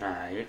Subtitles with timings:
[0.00, 0.46] Aí.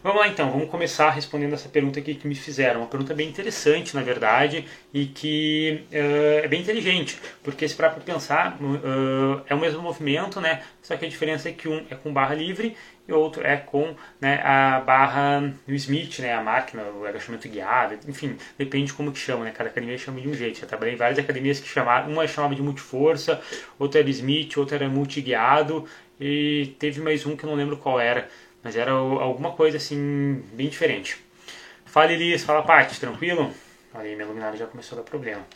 [0.00, 2.82] Vamos lá então, vamos começar respondendo essa pergunta aqui que me fizeram.
[2.82, 4.64] Uma pergunta bem interessante, na verdade,
[4.94, 10.40] e que uh, é bem inteligente, porque se para pensar, uh, é o mesmo movimento,
[10.40, 10.62] né?
[10.80, 12.76] Só que a diferença é que um é com barra livre
[13.08, 17.48] e o outro é com né, a barra do Smith, né, a máquina, o agachamento
[17.48, 19.50] guiado, enfim, depende como que chama, né?
[19.50, 20.60] Cada academia chama de um jeito.
[20.60, 23.42] Já trabalhei em várias academias que chamavam, uma chamava de multiforça,
[23.76, 25.86] outra era Smith, outra era multiguiado
[26.20, 28.28] e teve mais um que eu não lembro qual era
[28.62, 31.18] mas era alguma coisa assim, bem diferente.
[31.86, 33.52] Fala Elias, fala Paty, tranquilo?
[33.94, 35.46] Olha aí, minha luminária já começou a dar problema.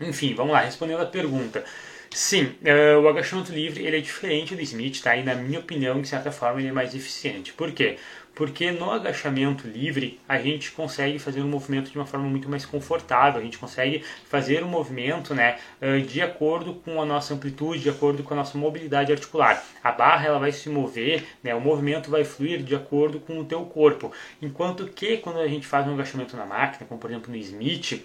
[0.00, 1.64] Enfim, vamos lá, respondendo a pergunta.
[2.12, 5.14] Sim, uh, o agachamento livre ele é diferente do Smith, tá?
[5.16, 7.52] E na minha opinião, de certa forma, ele é mais eficiente.
[7.52, 7.98] Por quê?
[8.34, 12.64] Porque no agachamento livre a gente consegue fazer um movimento de uma forma muito mais
[12.64, 17.82] confortável, a gente consegue fazer um movimento né, uh, de acordo com a nossa amplitude,
[17.82, 19.62] de acordo com a nossa mobilidade articular.
[19.82, 23.44] A barra ela vai se mover, né, o movimento vai fluir de acordo com o
[23.44, 24.12] teu corpo.
[24.40, 28.02] Enquanto que quando a gente faz um agachamento na máquina, como por exemplo no Smith,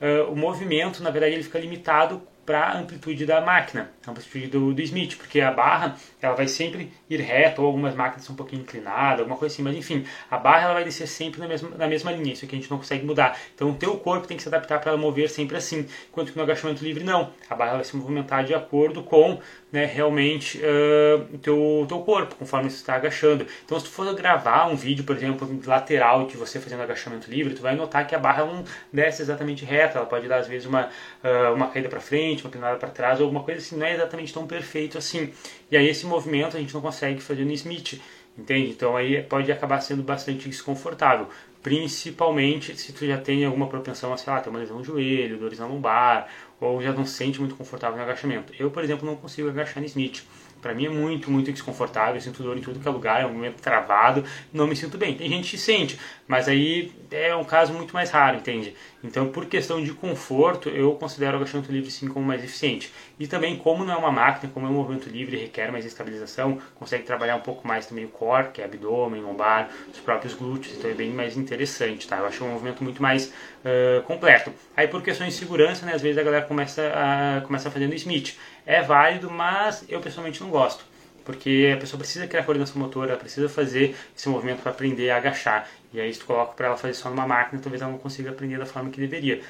[0.00, 4.46] Uh, o movimento, na verdade, ele fica limitado para a amplitude da máquina, a amplitude
[4.48, 8.34] do, do Smith, porque a barra ela vai sempre ir reta, ou algumas máquinas são
[8.34, 11.48] um pouquinho inclinadas, alguma coisa assim, mas enfim, a barra ela vai descer sempre na
[11.48, 13.38] mesma, na mesma linha, isso aqui a gente não consegue mudar.
[13.54, 16.36] Então o teu corpo tem que se adaptar para ela mover sempre assim, enquanto que
[16.36, 19.38] no agachamento livre não, a barra vai se movimentar de acordo com
[19.70, 23.46] né, realmente uh, o teu, teu corpo, conforme você está agachando.
[23.64, 27.54] Então se tu for gravar um vídeo, por exemplo, lateral de você fazendo agachamento livre,
[27.54, 30.66] tu vai notar que a barra não desce exatamente reta, ela pode dar às vezes
[30.66, 30.88] uma,
[31.22, 33.94] uh, uma caída para frente, uma inclinada para trás, ou alguma coisa assim, não é
[33.94, 35.32] exatamente tão perfeito assim.
[35.70, 38.00] E aí esse movimento a gente não consegue fazer no Smith,
[38.36, 38.70] entende?
[38.70, 41.28] Então aí pode acabar sendo bastante desconfortável,
[41.62, 45.38] principalmente se tu já tem alguma propensão a, sei lá, ter uma lesão no joelho,
[45.38, 46.28] dores na lombar,
[46.60, 48.52] ou já não se sente muito confortável no agachamento.
[48.58, 50.24] Eu, por exemplo, não consigo agachar no Smith.
[50.60, 53.26] Para mim é muito, muito desconfortável, eu sinto dor em tudo que é lugar, é
[53.26, 55.14] um momento travado, não me sinto bem.
[55.14, 58.74] Tem gente que sente, mas aí é um caso muito mais raro, entende?
[59.04, 62.90] Então, por questão de conforto, eu considero o agachamento livre sim como mais eficiente.
[63.20, 66.58] E também, como não é uma máquina, como é um movimento livre, requer mais estabilização,
[66.74, 70.74] consegue trabalhar um pouco mais também o core, que é abdômen, lombar, os próprios glúteos,
[70.78, 72.16] então é bem mais interessante, tá?
[72.16, 74.50] Eu acho um movimento muito mais uh, completo.
[74.74, 78.38] Aí, por questões de segurança, né, às vezes a galera começa a, começa fazendo Smith.
[78.64, 80.93] É válido, mas eu pessoalmente não gosto
[81.24, 85.68] porque a pessoa precisa criar coordenação motora, precisa fazer esse movimento para aprender a agachar.
[85.92, 88.30] E aí, se tu coloca para ela fazer só numa máquina, talvez ela não consiga
[88.30, 89.42] aprender da forma que deveria.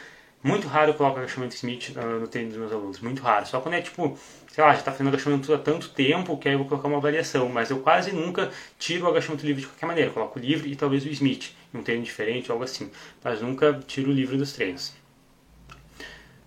[0.42, 3.46] Muito raro eu coloco agachamento Smith no, no treino dos meus alunos, muito raro.
[3.46, 6.54] Só quando é tipo, sei lá, já está fazendo agachamento há tanto tempo que aí
[6.54, 7.48] eu vou colocar uma variação.
[7.48, 10.10] Mas eu quase nunca tiro o agachamento livre de qualquer maneira.
[10.10, 12.90] Eu coloco livre e talvez o Smith, um treino diferente, algo assim.
[13.22, 14.92] Mas nunca tiro o livre dos treinos.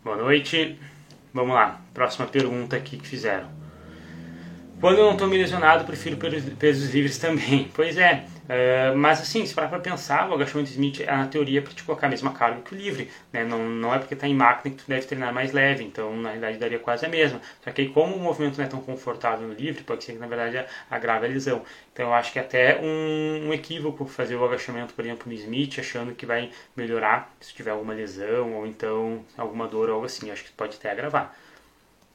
[0.03, 0.77] Boa noite.
[1.33, 3.66] Vamos lá, próxima pergunta aqui que fizeram.
[4.79, 6.17] Quando eu não estou me lesionado, prefiro
[6.59, 7.67] pesos livres também.
[7.73, 11.63] Pois é, uh, mas assim, se parar para pensar, o agachamento Smith é na teoria
[11.63, 13.09] para te colocar a mesma carga que o livre.
[13.33, 13.43] Né?
[13.43, 16.29] Não, não é porque está em máquina que tu deve treinar mais leve, então na
[16.29, 17.41] realidade daria quase a mesma.
[17.63, 20.19] Só que aí, como o movimento não é tão confortável no livre, pode ser que
[20.19, 21.63] na verdade agrave a lesão.
[21.91, 25.33] Então eu acho que é até um, um equívoco fazer o agachamento, por exemplo, no
[25.33, 30.05] Smith, achando que vai melhorar se tiver alguma lesão ou então alguma dor ou algo
[30.05, 30.27] assim.
[30.27, 31.35] Eu acho que pode até agravar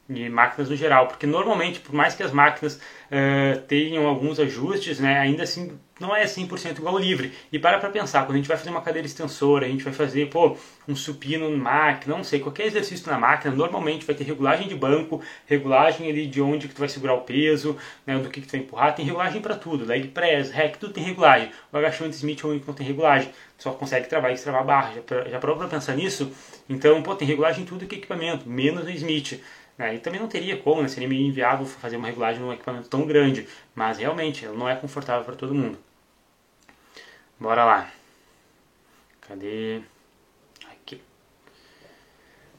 [0.08, 4.98] e máquinas no geral, porque normalmente, por mais que as máquinas uh, tenham alguns ajustes,
[4.98, 7.32] né, ainda assim não é 100% igual ao livre.
[7.52, 9.92] E para para pensar, quando a gente vai fazer uma cadeira extensora, a gente vai
[9.92, 10.56] fazer, pô,
[10.88, 14.74] um supino na máquina, não sei, qualquer exercício na máquina, normalmente vai ter regulagem de
[14.74, 18.46] banco, regulagem ali de onde que tu vai segurar o peso, né, do que, que
[18.48, 21.50] tu vai empurrar, tem regulagem para tudo, leg press, hack, tudo tem regulagem.
[21.72, 24.64] O agachamento Smith o único que não tem regulagem, só consegue travar e destravar a
[24.64, 24.92] barra.
[25.08, 26.32] Já, já parou para pensar nisso?
[26.68, 29.40] Então, pô, tem regulagem em tudo que é equipamento, menos no Smith.
[29.78, 30.88] Aí também não teria como, né?
[30.88, 35.24] seria meio inviável fazer uma regulagem num equipamento tão grande, mas realmente não é confortável
[35.24, 35.78] para todo mundo.
[37.40, 37.90] Bora lá.
[39.22, 39.82] Cadê?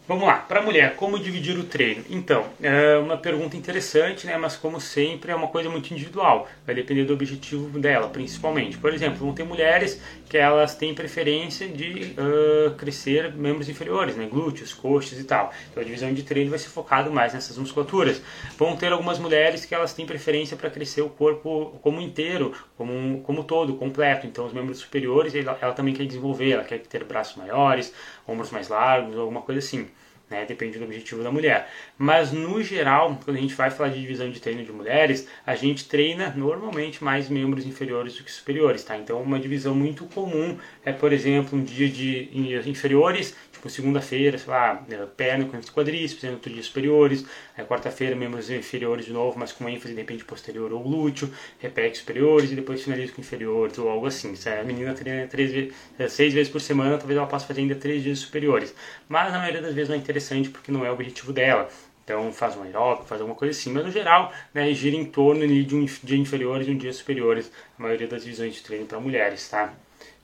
[0.06, 2.04] Vamos lá, para a mulher, como dividir o treino?
[2.10, 4.36] Então, é uma pergunta interessante, né?
[4.36, 8.78] mas como sempre é uma coisa muito individual, vai depender do objetivo dela, principalmente.
[8.78, 14.28] Por exemplo, vão ter mulheres que elas têm preferência de uh, crescer membros inferiores, né?
[14.30, 15.54] glúteos, coxas e tal.
[15.72, 18.22] Então a divisão de treino vai ser focado mais nessas musculaturas.
[18.58, 23.22] Vão ter algumas mulheres que elas têm preferência para crescer o corpo como inteiro, como,
[23.22, 24.28] como todo, completo.
[24.28, 27.94] Então os membros superiores ela, ela também quer desenvolver, ela quer ter braços maiores,
[28.28, 29.88] ombros mais largos, alguma coisa assim.
[30.30, 30.46] né?
[30.46, 31.70] Depende do objetivo da mulher.
[31.98, 35.56] Mas no geral, quando a gente vai falar de divisão de treino de mulheres, a
[35.56, 38.98] gente treina normalmente mais membros inferiores do que superiores, tá?
[38.98, 42.30] Então uma divisão muito comum é, por exemplo, um dia de
[42.66, 48.50] inferiores Tipo, segunda-feira, sei lá, é, perna com quadríceps, outro dia superiores, aí quarta-feira membros
[48.50, 52.84] inferiores de novo, mas com ênfase de repente posterior ou glúteo, repete superiores e depois
[52.84, 54.36] finaliza com inferiores ou algo assim.
[54.36, 57.76] Se a menina treina três, é, seis vezes por semana, talvez ela possa fazer ainda
[57.76, 58.74] três dias superiores.
[59.08, 61.70] Mas na maioria das vezes não é interessante porque não é o objetivo dela.
[62.04, 65.48] Então faz um aeróbico, faz alguma coisa assim, mas no geral né, gira em torno
[65.48, 69.00] de um dia inferiores e um dia superiores, a maioria das divisões de treino para
[69.00, 69.74] mulheres, tá?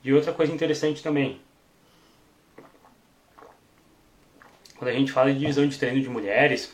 [0.04, 1.40] E outra coisa interessante também,
[4.76, 6.74] quando a gente fala de divisão de treino de mulheres,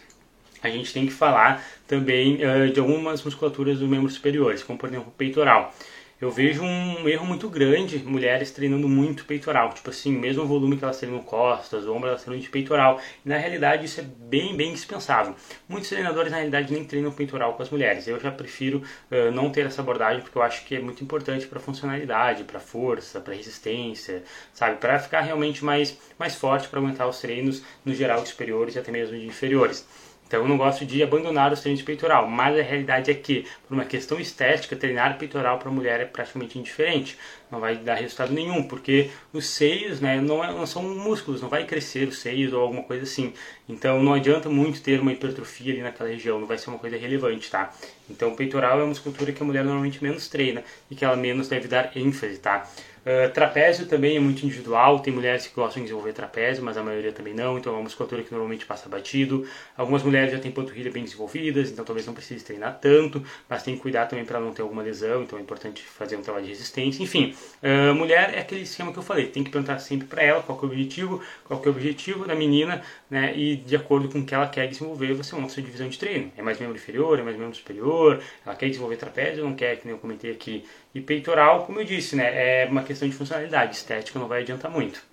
[0.66, 4.90] a gente tem que falar também uh, de algumas musculaturas dos membros superiores, como por
[4.90, 5.74] exemplo o peitoral
[6.20, 10.84] eu vejo um erro muito grande mulheres treinando muito peitoral, tipo assim, mesmo volume que
[10.84, 13.02] elas treinam costas, ombros, elas treinam de peitoral.
[13.24, 15.36] Na realidade isso é bem, bem dispensável.
[15.68, 18.08] Muitos treinadores na realidade nem treinam peitoral com as mulheres.
[18.08, 21.48] Eu já prefiro uh, não ter essa abordagem porque eu acho que é muito importante
[21.48, 24.24] para funcionalidade, para força, para resistência,
[24.54, 28.80] sabe, para ficar realmente mais mais forte para aguentar os treinos no geral superiores e
[28.80, 29.86] até mesmo de inferiores.
[30.28, 33.46] Então eu não gosto de abandonar os treinos de peitoral, mas a realidade é que,
[33.68, 37.16] por uma questão estética, treinar peitoral para mulher é praticamente indiferente.
[37.52, 41.50] Não vai dar resultado nenhum, porque os seios né, não, é, não são músculos, não
[41.50, 43.34] vai crescer os seios ou alguma coisa assim.
[43.70, 46.98] Então não adianta muito ter uma hipertrofia ali naquela região, não vai ser uma coisa
[46.98, 47.72] relevante, tá?
[48.10, 51.16] Então o peitoral é uma musculatura que a mulher normalmente menos treina e que ela
[51.16, 52.68] menos deve dar ênfase, tá?
[53.06, 56.82] Uh, trapézio também é muito individual, tem mulheres que gostam de desenvolver trapézio, mas a
[56.82, 59.48] maioria também não, então é uma musculatura que normalmente passa batido.
[59.78, 63.76] Algumas mulheres já têm panturrilha bem desenvolvidas, então talvez não precise treinar tanto, mas tem
[63.76, 66.50] que cuidar também para não ter alguma lesão, então é importante fazer um trabalho de
[66.50, 67.04] resistência.
[67.04, 70.42] Enfim, uh, mulher é aquele esquema que eu falei, tem que perguntar sempre para ela
[70.42, 74.22] qual é o objetivo, qual é o objetivo da menina, né, e de acordo com
[74.22, 76.32] o que ela quer desenvolver, você monta sua divisão de treino.
[76.36, 79.86] É mais membro inferior, é mais membro superior, ela quer desenvolver trapézio, não quer, que
[79.86, 83.76] nem eu comentei aqui, e peitoral, como eu disse, né, é uma questão de funcionalidade,
[83.76, 85.04] estética não vai adiantar muito.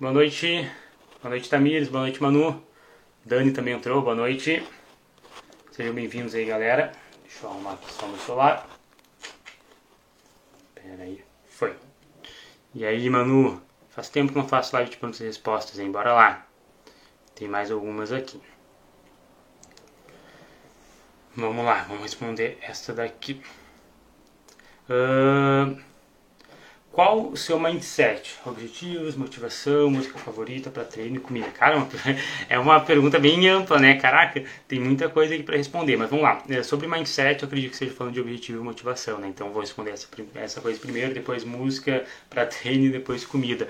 [0.00, 0.70] Boa noite,
[1.22, 2.66] boa noite Tamires, boa noite Manu,
[3.26, 4.66] Dani também entrou, boa noite.
[5.70, 6.92] Sejam bem-vindos aí, galera.
[7.24, 8.66] Deixa eu arrumar aqui só no celular.
[10.74, 11.76] Pera aí, foi.
[12.74, 13.60] E aí, Manu,
[13.90, 15.92] faz tempo que não faço live de perguntas e respostas, hein?
[15.92, 16.46] Bora lá.
[17.34, 18.40] Tem mais algumas aqui.
[21.36, 23.42] Vamos lá, vamos responder esta daqui.
[24.88, 25.76] Uh,
[26.96, 28.36] qual o seu mindset?
[28.46, 31.48] Objetivos, motivação, música favorita para treino e comida?
[31.48, 31.86] Cara,
[32.48, 33.96] é uma pergunta bem ampla, né?
[34.00, 36.42] Caraca, tem muita coisa aqui para responder, mas vamos lá.
[36.48, 39.28] É, sobre mindset, eu acredito que seja falando de objetivo e motivação, né?
[39.28, 43.68] Então vou responder essa, essa coisa primeiro, depois música para treino e depois comida.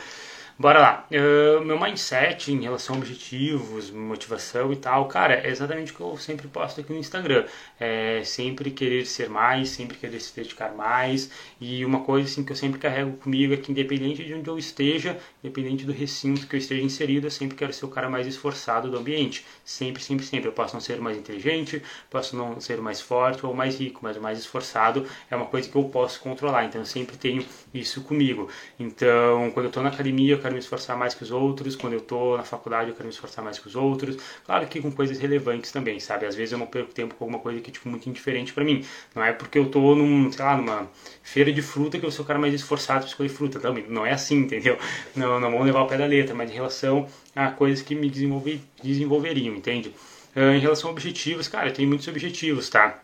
[0.58, 1.06] Bora lá.
[1.10, 6.00] Uh, meu mindset em relação a objetivos, motivação e tal, cara, é exatamente o que
[6.00, 7.44] eu sempre posto aqui no Instagram.
[7.78, 11.30] É sempre querer ser mais, sempre querer se dedicar mais.
[11.60, 14.56] E uma coisa assim que eu sempre carrego comigo é que independente de onde eu
[14.56, 18.26] esteja, independente do recinto que eu esteja inserido, eu sempre quero ser o cara mais
[18.26, 19.44] esforçado do ambiente.
[19.62, 20.48] Sempre, sempre, sempre.
[20.48, 24.16] Eu posso não ser mais inteligente, posso não ser mais forte ou mais rico, mas
[24.16, 26.64] o mais esforçado é uma coisa que eu posso controlar.
[26.64, 27.44] Então eu sempre tenho
[27.74, 28.48] isso comigo.
[28.80, 31.94] Então, quando eu estou na academia, eu quero me esforçar mais que os outros, quando
[31.94, 34.16] eu estou na faculdade eu quero me esforçar mais que os outros.
[34.44, 36.24] Claro que com coisas relevantes também, sabe?
[36.24, 38.84] Às vezes eu não perco tempo com alguma coisa que tipo, muito indiferente para mim.
[39.14, 40.88] Não é porque eu estou num, sei lá, numa
[41.22, 43.84] feira de fruta que eu sou o cara mais esforçado para escolher fruta também.
[43.88, 44.78] Não é assim, entendeu?
[45.14, 48.08] Não, não vamos levar o pé da letra, mas em relação a coisas que me
[48.08, 49.92] desenvolver, desenvolveriam, entende?
[50.34, 53.00] Uh, em relação a objetivos, cara, eu tenho muitos objetivos, tá?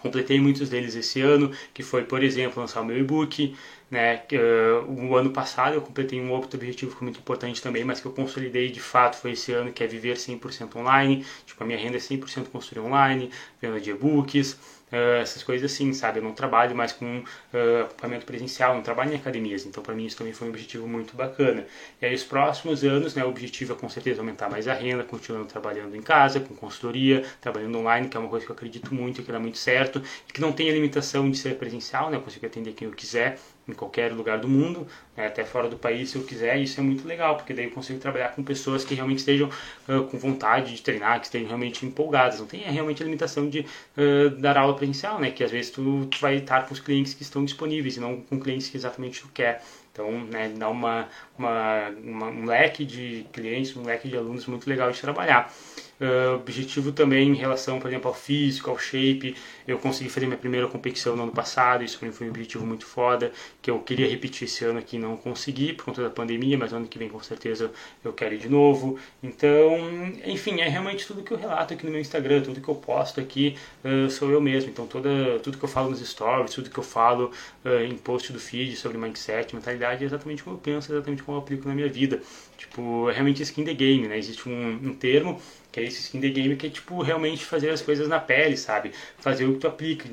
[0.00, 3.54] Completei muitos deles esse ano, que foi, por exemplo, lançar o meu e-book,
[3.90, 4.22] né?
[4.32, 8.00] Uh, o ano passado eu completei um outro objetivo que foi muito importante também, mas
[8.00, 11.24] que eu consolidei de fato foi esse ano, que é viver 100% online.
[11.46, 13.30] Tipo, a minha renda é 100% construir online,
[13.60, 14.58] venda de e-books,
[14.92, 16.18] uh, essas coisas assim, sabe?
[16.18, 20.06] Eu não trabalho mais com uh, acompanhamento presencial, não trabalho em academias, então para mim
[20.06, 21.66] isso também foi um objetivo muito bacana.
[22.00, 25.04] E aí os próximos anos, né, o objetivo é com certeza aumentar mais a renda,
[25.04, 28.94] continuando trabalhando em casa, com consultoria, trabalhando online, que é uma coisa que eu acredito
[28.94, 32.16] muito, que dá muito certo, e que não tem a limitação de ser presencial, né?
[32.16, 35.76] Eu consigo atender quem eu quiser, em qualquer lugar do mundo, né, até fora do
[35.76, 38.42] país se eu quiser, e isso é muito legal, porque daí eu consigo trabalhar com
[38.42, 39.50] pessoas que realmente estejam
[39.88, 43.60] uh, com vontade de treinar, que estejam realmente empolgadas, não tem realmente a limitação de
[43.60, 47.14] uh, dar aula presencial, né, que às vezes tu, tu, vai estar com os clientes
[47.14, 49.62] que estão disponíveis e não com clientes que exatamente tu quer.
[49.92, 54.68] Então, né, dá uma, uma, uma, um leque de clientes, um leque de alunos muito
[54.68, 55.52] legal de trabalhar.
[56.00, 59.34] Uh, objetivo também em relação, por exemplo, ao físico, ao shape.
[59.66, 63.32] Eu consegui fazer minha primeira competição no ano passado, isso foi um objetivo muito foda,
[63.60, 66.86] que eu queria repetir esse ano aqui não consegui por conta da pandemia, mas ano
[66.86, 67.72] que vem com certeza
[68.04, 68.98] eu quero ir de novo.
[69.22, 69.76] Então,
[70.24, 73.20] enfim, é realmente tudo que eu relato aqui no meu Instagram, tudo que eu posto
[73.20, 74.70] aqui uh, sou eu mesmo.
[74.70, 77.32] Então, toda, tudo que eu falo nos stories, tudo que eu falo
[77.64, 81.38] uh, em post do feed sobre mindset, mentalidade, é exatamente como eu penso, exatamente como
[81.38, 82.22] eu aplico na minha vida.
[82.58, 84.18] Tipo, é realmente skin the game, né?
[84.18, 87.70] Existe um, um termo que é esse skin the game que é tipo realmente fazer
[87.70, 88.90] as coisas na pele, sabe?
[89.18, 90.08] Fazer o que tu aplica.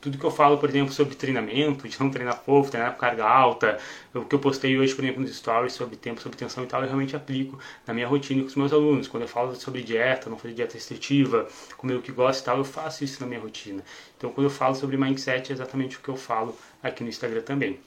[0.00, 3.24] Tudo que eu falo, por exemplo, sobre treinamento, de não treinar fofo, treinar com carga
[3.24, 3.78] alta,
[4.12, 6.80] o que eu postei hoje, por exemplo, nos stories sobre tempo, sobre tensão e tal,
[6.80, 9.06] eu realmente aplico na minha rotina com os meus alunos.
[9.06, 11.46] Quando eu falo sobre dieta, não fazer dieta restritiva,
[11.76, 13.84] comer o que gosto e tal, eu faço isso na minha rotina.
[14.18, 17.42] Então, quando eu falo sobre mindset, é exatamente o que eu falo aqui no Instagram
[17.42, 17.78] também.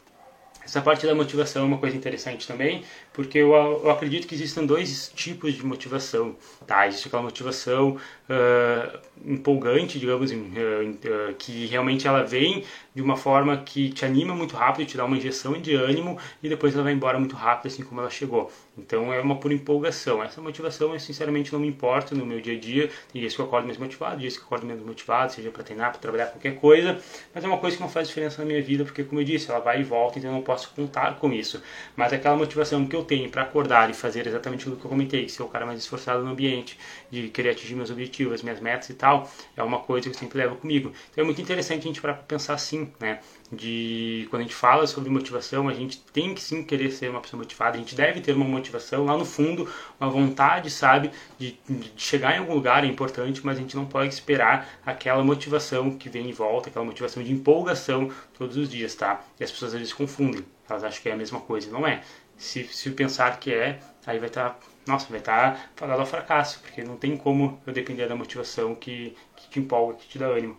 [0.66, 4.65] Essa parte da motivação é uma coisa interessante também, porque eu, eu acredito que existem
[4.65, 6.36] dois tipos de motivação.
[6.65, 6.88] Tá?
[6.88, 7.98] Existe aquela motivação
[8.29, 12.63] uh, empolgante, digamos, uh, uh, que realmente ela vem
[12.96, 16.50] de uma forma que te anima muito rápido, te dá uma injeção de ânimo e
[16.50, 18.51] depois ela vai embora muito rápido, assim como ela chegou.
[18.77, 20.24] Então é uma pura empolgação.
[20.24, 22.89] Essa motivação eu sinceramente não me importa no meu dia a dia.
[23.12, 25.63] Tem dias que eu acordo mais motivado, dias que eu acordo menos motivado, seja para
[25.63, 27.00] treinar, para trabalhar, qualquer coisa.
[27.34, 29.50] Mas é uma coisa que não faz diferença na minha vida, porque como eu disse,
[29.50, 31.62] ela vai e volta, então eu não posso contar com isso.
[31.96, 35.27] Mas aquela motivação que eu tenho para acordar e fazer exatamente o que eu comentei,
[35.29, 36.77] ser o cara mais esforçado no ambiente,
[37.10, 40.38] de querer atingir meus objetivos, minhas metas e tal, é uma coisa que eu sempre
[40.38, 40.91] levo comigo.
[41.12, 43.19] Então é muito interessante a gente para pensar assim, né?
[43.51, 47.22] De quando a gente fala sobre motivação, a gente tem que sim querer ser uma
[47.22, 49.69] pessoa motivada, a gente deve ter uma motivação lá no fundo,
[50.00, 53.86] uma vontade, sabe, de, de chegar em algum lugar é importante, mas a gente não
[53.86, 58.95] pode esperar aquela motivação que vem em volta, aquela motivação de empolgação todos os dias,
[58.95, 59.24] tá?
[59.39, 62.01] E as pessoas às vezes confundem, elas acham que é a mesma coisa, não é.
[62.38, 66.60] Se, se pensar que é, aí vai estar, tá, nossa, vai estar tá ao fracasso,
[66.62, 70.28] porque não tem como eu depender da motivação que, que te empolga, que te dá
[70.28, 70.58] ânimo.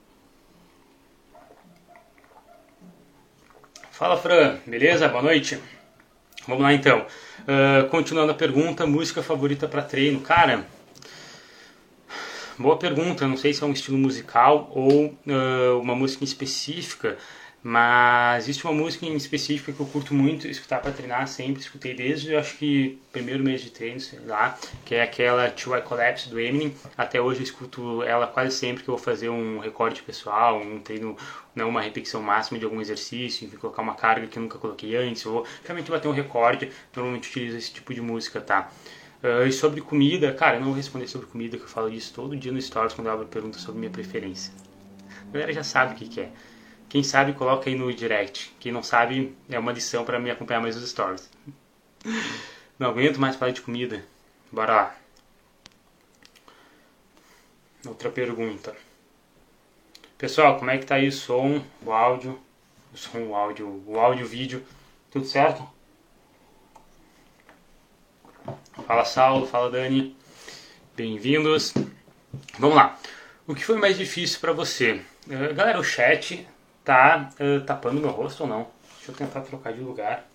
[3.91, 5.09] Fala Fran, beleza?
[5.09, 5.59] Boa noite.
[6.49, 7.07] Vamos lá então.
[7.41, 10.21] Uh, continuando a pergunta, música favorita para treino.
[10.21, 10.67] Cara,
[12.59, 13.27] boa pergunta.
[13.29, 17.17] Não sei se é um estilo musical ou uh, uma música específica.
[17.67, 21.95] Mas existe uma música em específica que eu curto muito escutar para treinar, sempre escutei
[21.95, 25.81] desde, eu acho que, primeiro mês de treino, sei lá, que é aquela To I
[25.81, 26.75] Collapse do Eminem.
[26.95, 30.79] Até hoje eu escuto ela quase sempre que eu vou fazer um recorde pessoal, um
[30.79, 31.17] treino,
[31.55, 34.95] não uma repetição máxima de algum exercício, enfim, colocar uma carga que eu nunca coloquei
[34.97, 38.71] antes, ou realmente bater um recorde, normalmente utilizo esse tipo de música, tá?
[39.23, 42.13] Uh, e sobre comida, cara, eu não vou responder sobre comida, que eu falo disso
[42.13, 44.53] todo dia no Stories quando eu abro perguntas sobre minha preferência.
[45.31, 46.31] A galera já sabe o que, que é.
[46.95, 48.55] Quem sabe, coloca aí no direct.
[48.61, 51.29] Quem não sabe, é uma lição para me acompanhar mais os stories.
[52.79, 54.05] Não aguento mais falar de comida.
[54.53, 54.97] Bora lá.
[57.85, 58.77] Outra pergunta.
[60.17, 62.41] Pessoal, como é que tá aí o som, o áudio?
[62.93, 64.65] O som, o áudio, o áudio, o vídeo.
[65.11, 65.69] Tudo certo?
[68.87, 70.17] Fala Saulo, fala Dani.
[70.95, 71.75] Bem-vindos.
[72.57, 72.97] Vamos lá.
[73.49, 75.03] O que foi mais difícil para você?
[75.27, 76.47] Uh, galera, o chat
[76.85, 78.69] tá uh, tapando meu rosto ou não.
[78.97, 80.29] Deixa eu tentar trocar de lugar.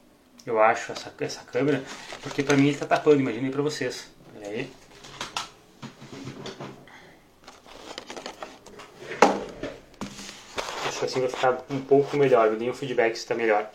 [0.45, 1.83] Eu acho essa, essa câmera,
[2.21, 4.09] porque pra mim ele tá tapando, imaginei pra vocês.
[4.35, 4.71] Olha aí.
[10.87, 12.49] Acho que assim vai ficar um pouco melhor.
[12.49, 13.69] Me deem um feedback se tá melhor.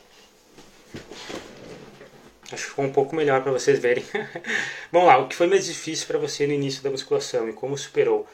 [2.52, 4.04] Acho que ficou um pouco melhor para vocês verem.
[4.90, 7.76] Vamos lá, o que foi mais difícil para você no início da musculação e como
[7.76, 8.26] superou?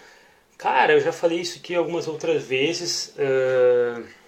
[0.59, 3.15] Cara, eu já falei isso aqui algumas outras vezes.
[3.17, 4.20] Uh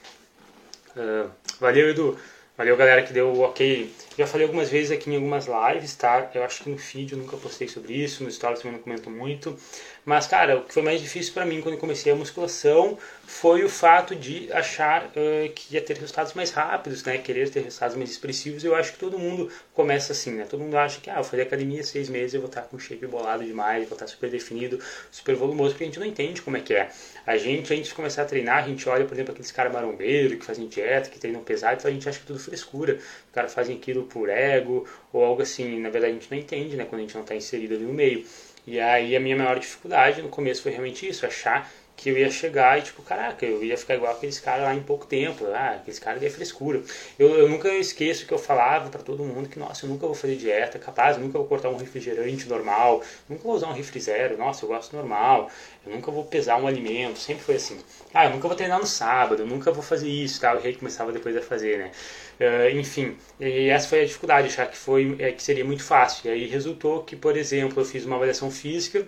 [0.97, 2.19] Uh, valeu, Edu.
[2.57, 3.91] Valeu, galera, que deu o ok.
[4.17, 6.31] Já falei algumas vezes aqui em algumas lives, tá?
[6.35, 9.11] Eu acho que no feed eu nunca postei sobre isso, no stories também não comento
[9.11, 9.59] muito.
[10.05, 13.63] Mas, cara, o que foi mais difícil para mim quando eu comecei a musculação foi
[13.63, 17.19] o fato de achar uh, que ia ter resultados mais rápidos, né?
[17.19, 18.65] Querer ter resultados mais expressivos.
[18.65, 20.45] Eu acho que todo mundo começa assim, né?
[20.49, 23.07] Todo mundo acha que, ah, eu fazer academia seis meses, eu vou estar com shape
[23.07, 24.79] bolado demais, vou estar super definido,
[25.11, 26.91] super volumoso, porque a gente não entende como é que é.
[27.25, 30.37] A gente, antes de começar a treinar, a gente olha, por exemplo, aqueles caras marombeiros
[30.37, 32.95] que fazem dieta, que treinam pesado, então a gente acha que é tudo frescura.
[32.97, 35.79] Os caras fazem aquilo por ego ou algo assim.
[35.79, 36.85] Na verdade, a gente não entende, né?
[36.85, 38.27] Quando a gente não está inserido ali no meio.
[38.67, 41.71] E aí a minha maior dificuldade no começo foi realmente isso, achar
[42.03, 44.83] que eu ia chegar e tipo, caraca, eu ia ficar igual aqueles caras lá em
[44.83, 46.83] pouco tempo, ah, aqueles caras é frescura.
[47.17, 50.15] Eu, eu nunca esqueço que eu falava para todo mundo que, nossa, eu nunca vou
[50.15, 54.37] fazer dieta, capaz, nunca vou cortar um refrigerante normal, nunca vou usar um refri zero,
[54.37, 55.49] nossa, eu gosto normal,
[55.87, 57.79] eu nunca vou pesar um alimento, sempre foi assim.
[58.13, 60.75] Ah, eu nunca vou treinar no sábado, eu nunca vou fazer isso, tal, e aí
[60.75, 61.93] começava depois a fazer, né.
[62.41, 66.29] Uh, enfim, e essa foi a dificuldade, achar que, foi, é, que seria muito fácil.
[66.29, 69.07] E aí resultou que, por exemplo, eu fiz uma avaliação física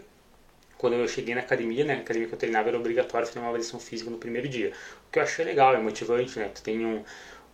[0.85, 3.81] quando eu cheguei na academia, né, academia que eu treinava era obrigatório fazer uma avaliação
[3.81, 4.71] física no primeiro dia.
[5.09, 6.51] O que eu achei legal, é motivante, né?
[6.55, 7.03] Tu tem um,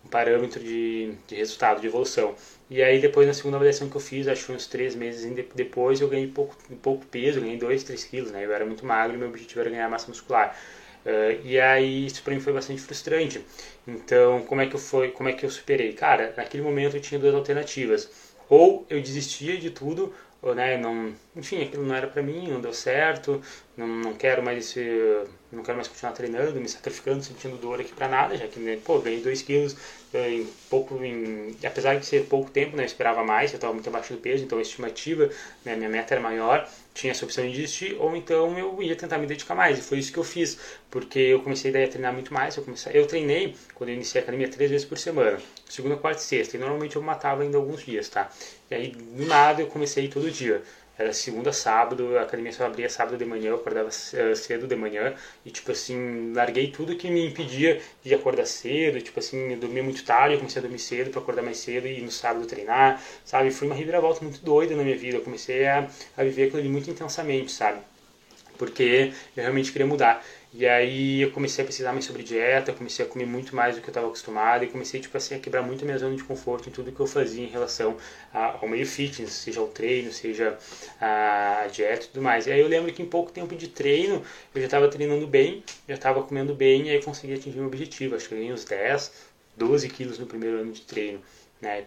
[0.04, 2.34] um parâmetro de, de resultado, de evolução.
[2.68, 6.00] E aí depois na segunda avaliação que eu fiz, acho que uns três meses depois,
[6.00, 8.44] eu ganhei pouco, pouco peso, ganhei 2, 3 quilos, né?
[8.44, 10.58] Eu era muito magro e meu objetivo era ganhar massa muscular.
[11.06, 13.44] Uh, e aí isso para mim foi bastante frustrante.
[13.86, 15.92] Então, como é que eu foi, como é que eu superei?
[15.92, 18.10] Cara, naquele momento eu tinha duas alternativas.
[18.48, 22.60] Ou eu desistia de tudo, ou, né, não, enfim, aquilo não era para mim, não
[22.60, 23.42] deu certo,
[23.76, 24.80] não, não quero mais esse,
[25.52, 28.78] não quero mais continuar treinando, me sacrificando, sentindo dor aqui para nada, já que, né,
[28.84, 29.76] pô, ganhei 2 quilos
[30.12, 33.72] eh, em pouco, em, apesar de ser pouco tempo, né, eu esperava mais, eu estava
[33.72, 35.28] muito abaixo do peso, então a estimativa,
[35.64, 39.18] né, minha meta era maior, tinha essa opção de desistir, ou então eu ia tentar
[39.18, 40.58] me dedicar mais, e foi isso que eu fiz,
[40.90, 44.20] porque eu comecei daí a treinar muito mais, eu, comecei, eu treinei, quando eu iniciei
[44.20, 47.56] a academia, três vezes por semana, segunda, quarta e sexta, e normalmente eu matava ainda
[47.56, 48.30] alguns dias, tá,
[48.70, 50.62] e aí, do nada, eu comecei todo dia,
[51.00, 54.76] era segunda, sábado, a academia só abria sábado de manhã, eu acordava eh, cedo de
[54.76, 55.14] manhã
[55.46, 60.04] e, tipo assim, larguei tudo que me impedia de acordar cedo, tipo assim, dormir muito
[60.04, 63.50] tarde, eu comecei a dormir cedo para acordar mais cedo e no sábado treinar, sabe?
[63.50, 66.68] Foi uma reviravolta muito doida na minha vida, eu comecei a, a viver aquilo ali
[66.68, 67.80] muito intensamente, sabe?
[68.58, 70.22] Porque eu realmente queria mudar.
[70.52, 73.80] E aí eu comecei a pesquisar mais sobre dieta, comecei a comer muito mais do
[73.80, 76.24] que eu estava acostumado e comecei tipo assim a quebrar muito a minha zona de
[76.24, 77.96] conforto em tudo que eu fazia em relação
[78.32, 80.58] ao meio fitness, seja o treino, seja
[81.00, 82.48] a dieta e tudo mais.
[82.48, 85.62] E aí eu lembro que em pouco tempo de treino eu já estava treinando bem,
[85.88, 88.16] já estava comendo bem e aí consegui atingir meu objetivo.
[88.16, 89.12] Acho que eu ganhei uns 10,
[89.56, 91.22] 12 quilos no primeiro ano de treino.
[91.60, 91.84] Né?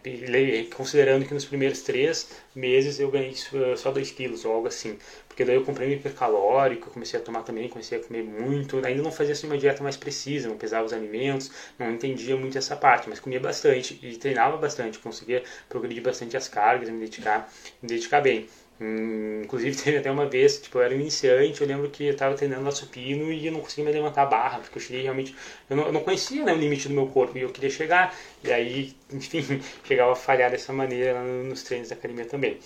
[0.75, 3.33] Considerando que nos primeiros três meses eu ganhei
[3.75, 4.99] só 2 quilos ou algo assim.
[5.33, 8.77] Porque daí eu comprei um hipercalórico, comecei a tomar também, comecei a comer muito.
[8.85, 12.55] Ainda não fazia assim uma dieta mais precisa, não pesava os alimentos, não entendia muito
[12.55, 17.51] essa parte, mas comia bastante e treinava bastante, conseguia progredir bastante as cargas, me dedicar,
[17.81, 18.47] me dedicar bem.
[18.79, 22.11] Hum, inclusive teve até uma vez, tipo, eu era um iniciante, eu lembro que eu
[22.11, 25.01] estava treinando lá supino e eu não conseguia me levantar a barra, porque eu cheguei
[25.01, 25.35] realmente,
[25.67, 28.15] eu não, eu não conhecia né, o limite do meu corpo e eu queria chegar,
[28.43, 29.43] e aí, enfim,
[29.83, 32.59] chegava a falhar dessa maneira nos treinos da academia também.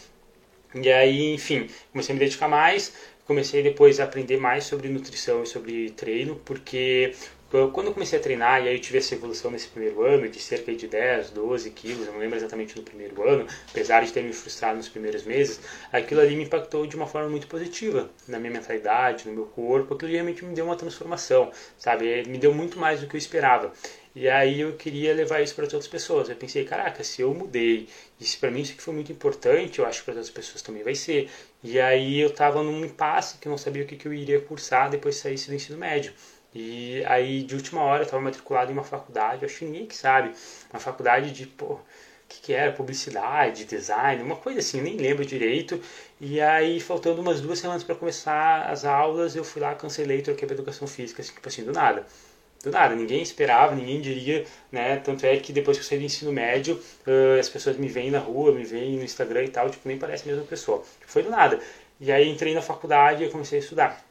[0.76, 2.94] E aí, enfim, comecei a me dedicar mais,
[3.26, 7.14] comecei depois a aprender mais sobre nutrição e sobre treino, porque
[7.72, 10.38] quando eu comecei a treinar, e aí eu tive essa evolução nesse primeiro ano, de
[10.38, 14.22] cerca de 10, 12 quilos, eu não lembro exatamente no primeiro ano, apesar de ter
[14.22, 18.38] me frustrado nos primeiros meses, aquilo ali me impactou de uma forma muito positiva na
[18.38, 22.24] minha mentalidade, no meu corpo, aquilo realmente me deu uma transformação, sabe?
[22.28, 23.72] Me deu muito mais do que eu esperava.
[24.20, 26.28] E aí eu queria levar isso para outras pessoas.
[26.28, 27.88] Eu pensei, caraca, se eu mudei,
[28.20, 30.84] se para mim isso aqui foi muito importante, eu acho que para outras pessoas também
[30.84, 31.30] vai ser.
[31.64, 34.42] E aí eu estava num impasse que eu não sabia o que, que eu iria
[34.42, 36.14] cursar depois de sair do ensino médio.
[36.54, 39.96] E aí de última hora eu estava matriculado em uma faculdade, acho que ninguém que
[39.96, 40.34] sabe,
[40.74, 41.80] uma faculdade de, pô,
[42.28, 42.72] que, que era?
[42.74, 45.80] Publicidade, design, uma coisa assim, nem lembro direito.
[46.20, 50.48] E aí, faltando umas duas semanas para começar as aulas, eu fui lá, cancelei, troquei
[50.48, 52.06] para educação física, assim, tipo assim, do nada
[52.64, 54.98] do nada, ninguém esperava, ninguém diria, né?
[54.98, 58.12] Tanto é que depois que eu saí do ensino médio, uh, as pessoas me veem
[58.12, 60.84] na rua, me veem no Instagram e tal, tipo, nem parece a mesma pessoa.
[61.06, 61.60] Foi do nada.
[62.00, 64.06] E aí entrei na faculdade e comecei a estudar.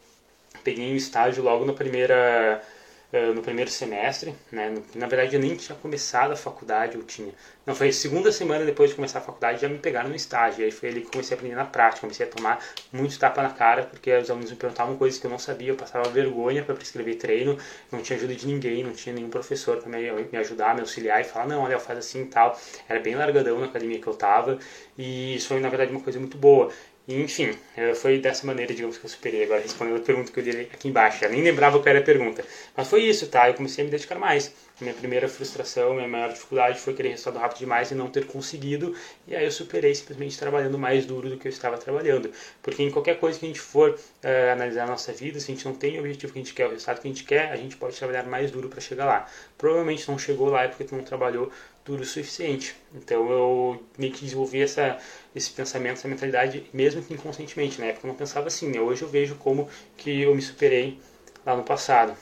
[0.65, 2.63] Peguei um estágio logo na primeira
[3.13, 4.75] eh, no primeiro semestre, né?
[4.95, 7.33] Na verdade eu nem tinha começado a faculdade, eu tinha.
[7.65, 10.65] Não, foi segunda semana depois de começar a faculdade já me pegaram no estágio.
[10.65, 13.51] Aí foi ali que comecei a aprender na prática, comecei a tomar muito tapa na
[13.51, 16.75] cara, porque os alunos me perguntavam coisas que eu não sabia, eu passava vergonha para
[16.75, 17.57] prescrever treino,
[17.91, 21.21] não tinha ajuda de ninguém, não tinha nenhum professor para me, me ajudar, me auxiliar
[21.21, 22.59] e falar, não, olha, faz assim e tal.
[22.89, 24.59] Era bem largadão na academia que eu tava,
[24.97, 26.71] e isso foi na verdade uma coisa muito boa.
[27.09, 29.45] E, enfim, eh, foi dessa maneira, digamos, que eu superei.
[29.45, 31.25] Agora, respondendo a pergunta que eu dei aqui embaixo.
[31.25, 32.45] Eu nem lembrava qual era a pergunta.
[32.77, 33.49] Mas foi isso, tá?
[33.49, 34.53] Eu comecei a me dedicar mais.
[34.81, 38.95] Minha primeira frustração, minha maior dificuldade foi querer resultado rápido demais e não ter conseguido.
[39.27, 42.31] E aí eu superei simplesmente trabalhando mais duro do que eu estava trabalhando.
[42.61, 45.55] Porque em qualquer coisa que a gente for uh, analisar a nossa vida, se a
[45.55, 47.53] gente não tem o objetivo que a gente quer, o resultado que a gente quer,
[47.53, 49.27] a gente pode trabalhar mais duro para chegar lá.
[49.57, 51.51] Provavelmente não chegou lá é porque tu não trabalhou
[51.87, 52.77] duro o suficiente.
[52.93, 54.99] Então eu meio que desenvolvi essa,
[55.35, 57.81] esse pensamento, essa mentalidade, mesmo que inconscientemente.
[57.81, 58.81] Na época eu não pensava assim, né?
[58.81, 61.01] hoje eu vejo como que eu me superei
[61.45, 62.17] lá no passado.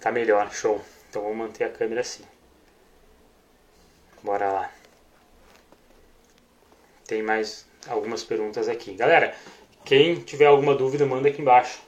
[0.00, 0.80] Tá melhor, show.
[1.10, 2.24] Então vou manter a câmera assim.
[4.22, 4.72] Bora lá.
[7.06, 8.94] Tem mais algumas perguntas aqui.
[8.94, 9.34] Galera,
[9.84, 11.80] quem tiver alguma dúvida, manda aqui embaixo.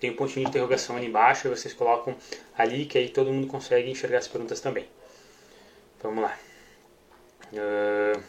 [0.00, 2.16] Tem um pontinho de interrogação ali embaixo, e vocês colocam
[2.56, 4.88] ali, que aí todo mundo consegue enxergar as perguntas também.
[6.02, 6.36] Vamos lá.
[7.52, 8.22] Uh...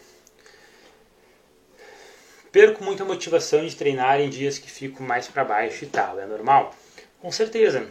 [2.52, 6.20] Perco muita motivação de treinar em dias que fico mais para baixo e tal.
[6.20, 6.74] É normal?
[7.18, 7.90] Com certeza.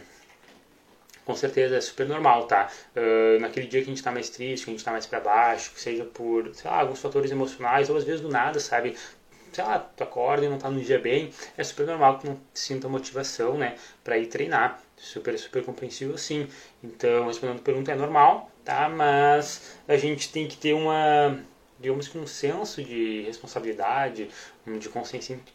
[1.24, 2.70] Com certeza é super normal, tá?
[2.96, 5.18] Uh, naquele dia que a gente está mais triste, que a gente está mais para
[5.18, 8.96] baixo, que seja por lá, alguns fatores emocionais ou às vezes do nada, sabe?
[9.52, 12.38] Sei lá, tu acorda e não tá no dia bem, é super normal que não
[12.54, 14.80] sinta motivação, né, para ir treinar.
[14.96, 16.46] Super, super compreensível sim.
[16.82, 18.88] Então, respondendo a pergunta, é normal, tá?
[18.88, 21.38] Mas a gente tem que ter uma,
[21.82, 24.30] digamos que um senso de responsabilidade,
[24.78, 24.88] de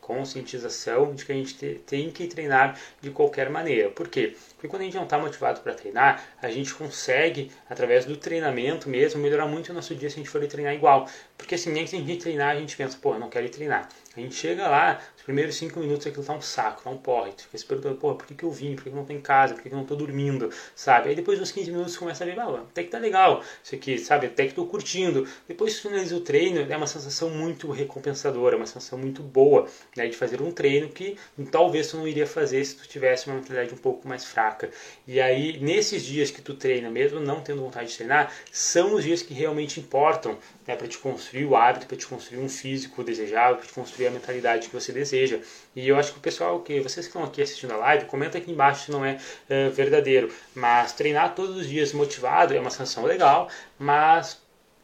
[0.01, 3.89] conscientização de que a gente tem que treinar de qualquer maneira.
[3.89, 4.35] Por quê?
[4.55, 8.89] Porque quando a gente não está motivado para treinar, a gente consegue, através do treinamento
[8.89, 11.09] mesmo, melhorar muito o nosso dia se a gente for treinar igual.
[11.37, 13.49] Porque assim, nem que a gente treinar, a gente pensa, pô, eu não quero ir
[13.49, 13.87] treinar.
[14.15, 17.33] A gente chega lá, primeiros cinco minutos aquilo tá um saco, tá um porre.
[17.33, 18.75] Tu fica se perguntando, pô, por que, que eu vim?
[18.75, 19.53] Por que, que não tô em casa?
[19.53, 20.49] Por que, que não tô dormindo?
[20.73, 21.09] Sabe?
[21.09, 23.99] Aí depois dos 15 minutos começa a ver, ah, até que tá legal isso aqui,
[23.99, 24.27] sabe?
[24.27, 25.27] Até que tô curtindo.
[25.45, 30.07] Depois que finaliza o treino, é uma sensação muito recompensadora, uma sensação muito boa, né?
[30.07, 31.17] De fazer um treino que
[31.51, 34.71] talvez tu não iria fazer se tu tivesse uma mentalidade um pouco mais fraca.
[35.05, 39.03] E aí, nesses dias que tu treina, mesmo não tendo vontade de treinar, são os
[39.03, 43.03] dias que realmente importam né, para te construir o hábito, para te construir um físico
[43.03, 45.16] desejável, para te construir a mentalidade que você deseja.
[45.75, 48.37] E eu acho que o pessoal, que vocês que estão aqui assistindo a live, comenta
[48.37, 50.31] aqui embaixo se não é uh, verdadeiro.
[50.55, 54.39] Mas treinar todos os dias motivado é uma sanção legal, mas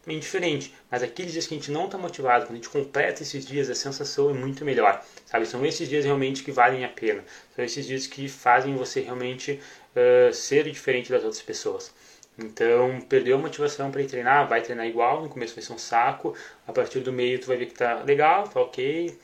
[0.08, 0.74] indiferente.
[0.92, 3.70] Mas aqueles dias que a gente não está motivado, quando a gente completa esses dias,
[3.70, 5.04] a sensação é muito melhor.
[5.26, 5.46] Sabe?
[5.46, 7.24] São esses dias realmente que valem a pena.
[7.56, 9.60] São esses dias que fazem você realmente
[9.96, 11.94] uh, ser diferente das outras pessoas.
[12.38, 16.36] Então, perdeu a motivação para treinar, vai treinar igual, no começo vai ser um saco,
[16.68, 19.16] a partir do meio tu vai ver que tá legal, tá ok,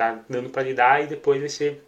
[0.00, 1.82] tá dando para lidar e depois vai ser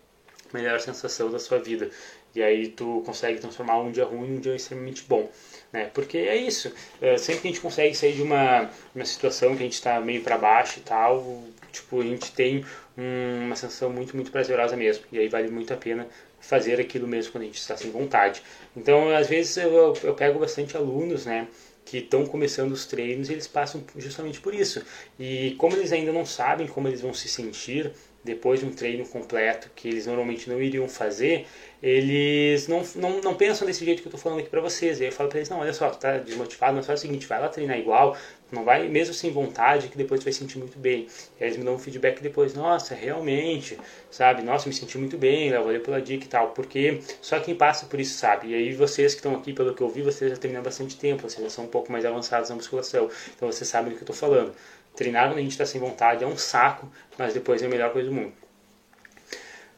[0.53, 1.91] a melhor sensação da sua vida.
[2.35, 5.31] E aí tu consegue transformar um dia ruim em um dia extremamente bom.
[5.73, 5.91] Né?
[5.93, 9.63] Porque é isso, é, sempre que a gente consegue sair de uma, uma situação que
[9.63, 12.65] a gente está meio para baixo e tal, tipo, a gente tem
[12.97, 15.05] um, uma sensação muito, muito prazerosa mesmo.
[15.13, 16.07] E aí vale muito a pena
[16.41, 18.43] fazer aquilo mesmo quando a gente está sem vontade.
[18.77, 21.47] Então, às vezes eu, eu pego bastante alunos, né?
[21.85, 24.83] Que estão começando os treinos eles passam justamente por isso.
[25.19, 27.93] E como eles ainda não sabem como eles vão se sentir
[28.25, 31.47] depois de um treino completo que eles normalmente não iriam fazer,
[31.83, 35.01] eles não, não, não pensam desse jeito que eu estou falando aqui para vocês.
[35.01, 37.27] E aí eu falo para eles, não, olha só, tá desmotivado, mas faz o seguinte,
[37.27, 38.17] vai lá treinar igual,
[38.53, 41.09] não vai mesmo sem vontade, que depois vai sentir muito bem.
[41.41, 43.77] E aí eles me dão um feedback depois, nossa, realmente,
[44.11, 47.57] sabe, nossa, me senti muito bem, Léo, valeu pela dica e tal, porque só quem
[47.57, 48.49] passa por isso sabe.
[48.51, 51.29] E aí vocês que estão aqui, pelo que eu vi, vocês já treinam bastante tempo,
[51.29, 54.13] vocês já são um pouco mais avançados na musculação, então vocês sabem do que eu
[54.13, 54.55] estou falando.
[54.95, 57.93] Treinar quando a gente está sem vontade é um saco, mas depois é a melhor
[57.93, 58.33] coisa do mundo.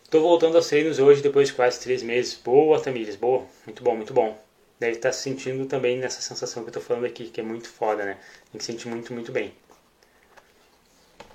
[0.03, 2.35] Estou voltando aos treinos hoje depois de quase três meses.
[2.35, 3.44] Boa, Tamires, boa.
[3.64, 4.40] Muito bom, muito bom.
[4.79, 7.44] Deve estar tá se sentindo também nessa sensação que eu estou falando aqui, que é
[7.44, 8.18] muito foda, né?
[8.50, 9.53] Tem que sentir muito, muito bem.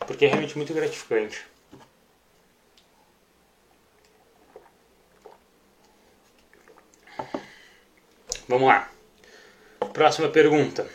[0.08, 1.46] Porque é realmente muito gratificante.
[8.48, 8.90] Vamos lá.
[9.94, 10.90] Próxima pergunta.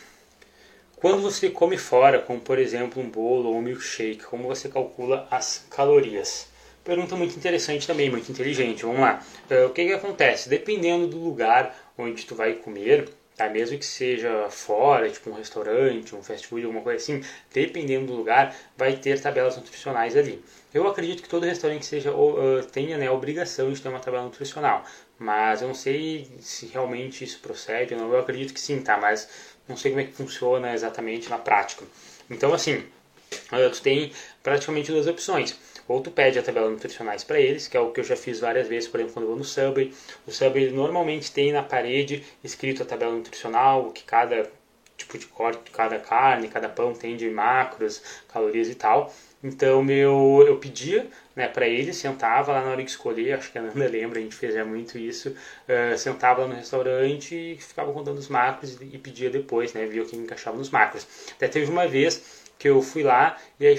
[1.04, 5.28] Quando você come fora, como por exemplo um bolo ou um milkshake, como você calcula
[5.30, 6.48] as calorias?
[6.82, 8.86] Pergunta muito interessante também, muito inteligente.
[8.86, 9.22] Vamos lá.
[9.50, 10.48] Uh, o que, que acontece?
[10.48, 13.50] Dependendo do lugar onde tu vai comer, tá?
[13.50, 18.14] mesmo que seja fora, tipo um restaurante, um fast food, alguma coisa assim, dependendo do
[18.14, 20.42] lugar, vai ter tabelas nutricionais ali.
[20.72, 24.24] Eu acredito que todo restaurante seja uh, tenha né, a obrigação de ter uma tabela
[24.24, 24.84] nutricional,
[25.18, 28.12] mas eu não sei se realmente isso procede ou não.
[28.12, 28.96] Eu acredito que sim, tá?
[28.96, 31.84] Mas não sei como é que funciona exatamente na prática.
[32.30, 37.38] Então, assim, uh, tu tem praticamente duas opções ou tu pede a tabela nutricionais para
[37.38, 39.38] eles, que é o que eu já fiz várias vezes, por exemplo, quando eu vou
[39.38, 39.92] no Subway.
[40.26, 44.50] O Subway normalmente tem na parede escrito a tabela nutricional, o que cada
[44.96, 49.12] tipo de corte, cada carne, cada pão tem de macros, calorias e tal.
[49.44, 53.58] Então meu, eu pedia né, para ele, sentava lá na hora de escolher, acho que
[53.58, 55.36] a Nanda lembra, a gente fazia muito isso,
[55.68, 59.84] uh, sentava lá no restaurante e ficava contando os macros e, e pedia depois, né,
[59.84, 61.06] via o que encaixava nos macros.
[61.32, 63.78] Até teve uma vez que eu fui lá e aí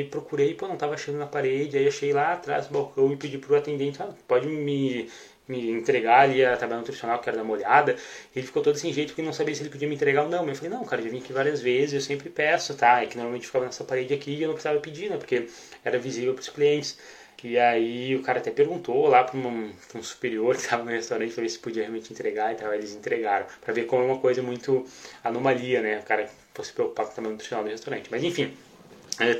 [0.00, 3.16] e procurei, pô, não tava achando na parede, aí achei lá atrás do balcão e
[3.16, 5.08] pedi pro atendente, ah, pode me,
[5.48, 7.96] me entregar ali a tabela nutricional, que era dar uma olhada.
[8.34, 10.48] Ele ficou todo sem jeito porque não sabia se ele podia me entregar ou não.
[10.48, 13.02] Eu falei, não, cara, já vim aqui várias vezes, eu sempre peço, tá?
[13.02, 15.16] É que normalmente ficava nessa parede aqui e eu não precisava pedir, né?
[15.16, 15.48] Porque
[15.84, 16.98] era visível para os clientes.
[17.44, 21.32] E aí o cara até perguntou lá para um, um, superior que estava no restaurante
[21.32, 22.72] para ver se podia realmente entregar e tal.
[22.74, 24.84] Eles entregaram, para ver como é uma coisa muito
[25.22, 25.98] anomalia, né?
[26.00, 28.10] O cara fosse preocupar com o tamanho nutricional do restaurante.
[28.10, 28.52] Mas enfim,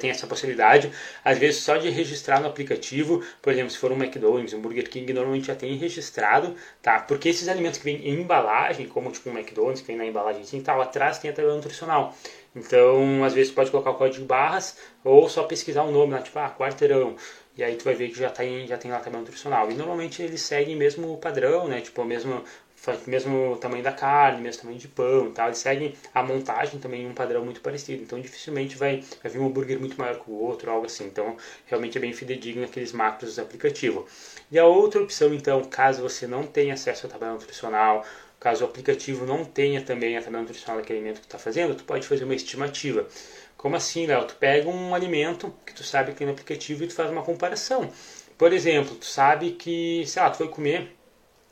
[0.01, 0.91] tem essa possibilidade,
[1.25, 4.89] às vezes só de registrar no aplicativo, por exemplo, se for um McDonald's, um Burger
[4.89, 7.01] King, normalmente já tem registrado, tá?
[7.01, 10.43] Porque esses alimentos que vêm em embalagem, como tipo um McDonald's, que vem na embalagem
[10.43, 12.15] assim, tal, atrás tem a tabela nutricional.
[12.55, 16.23] Então, às vezes pode colocar o código de barras ou só pesquisar o nome lá,
[16.23, 17.15] tipo, ah, quarteirão.
[17.57, 19.71] E aí tu vai ver que já tem, já tem lá tabela nutricional.
[19.71, 21.81] E normalmente eles seguem mesmo o padrão, né?
[21.81, 22.43] Tipo, a mesma
[23.07, 25.47] mesmo tamanho da carne, mesmo tamanho de pão tal.
[25.49, 28.03] Eles seguem a montagem também um padrão muito parecido.
[28.03, 31.07] Então dificilmente vai, vai vir um hambúrguer muito maior que o outro, algo assim.
[31.07, 34.07] Então realmente é bem fidedigno aqueles macros do aplicativo.
[34.51, 38.05] E a outra opção, então, caso você não tenha acesso à tabela nutricional,
[38.39, 41.85] caso o aplicativo não tenha também a tabela nutricional daquele alimento que está fazendo, tu
[41.85, 43.07] pode fazer uma estimativa.
[43.57, 44.25] Como assim, Léo?
[44.27, 47.23] Tu pega um alimento que tu sabe que tem no aplicativo e tu faz uma
[47.23, 47.91] comparação.
[48.39, 50.95] Por exemplo, tu sabe que, sei lá, tu foi comer,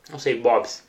[0.09, 0.84] não sei, Bob's.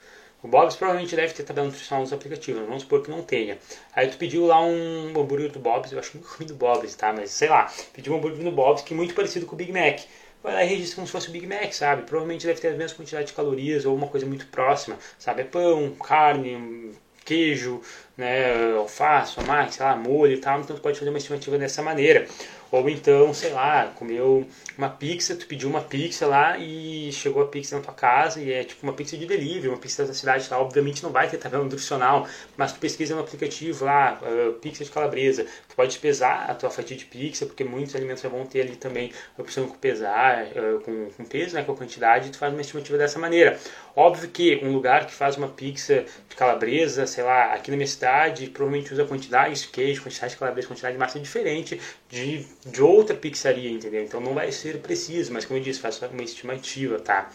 [0.46, 3.58] O Bob's provavelmente deve ter tabela nutricional nos aplicativos, vamos supor que não tenha.
[3.92, 6.94] Aí tu pediu lá um hambúrguer do Bob's, eu acho que nunca comi do Bob's,
[6.94, 7.12] tá?
[7.12, 9.72] Mas sei lá, pediu um hambúrguer do Bob's que é muito parecido com o Big
[9.72, 10.02] Mac.
[10.44, 12.02] Vai lá e registra como se fosse o Big Mac, sabe?
[12.02, 15.40] Provavelmente deve ter a mesma quantidade de calorias ou uma coisa muito próxima, sabe?
[15.40, 16.92] É pão, carne,
[17.24, 17.80] queijo,
[18.16, 21.82] né, alface, tomate, sei lá, molho e tal, então tu pode fazer uma estimativa dessa
[21.82, 22.28] maneira.
[22.70, 27.46] Ou então, sei lá, comeu uma pizza, tu pediu uma pizza lá e chegou a
[27.46, 30.48] pizza na tua casa e é tipo uma pizza de delivery, uma pizza da cidade
[30.50, 32.26] lá, obviamente não vai ter tabela nutricional,
[32.56, 35.46] mas tu pesquisa no aplicativo lá, uh, pizza de calabresa,
[35.76, 39.12] tu pode pesar a tua fatia de pizza, porque muitos alimentos vão ter ali também
[39.38, 42.52] a opção com pesar, uh, com, com peso, né, com a quantidade, e tu faz
[42.52, 43.58] uma estimativa dessa maneira.
[43.94, 47.86] Óbvio que um lugar que faz uma pizza de calabresa, sei lá, aqui na minha
[47.86, 52.82] cidade, provavelmente usa quantidade de queijo, quantidade de calabresa, quantidade de massa diferente de, de
[52.82, 54.02] outra pizzaria, entendeu?
[54.02, 57.30] Então não vai ser preciso, mas como eu disse, faz uma estimativa, tá?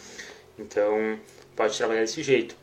[0.57, 1.19] Então
[1.55, 2.55] pode trabalhar desse jeito.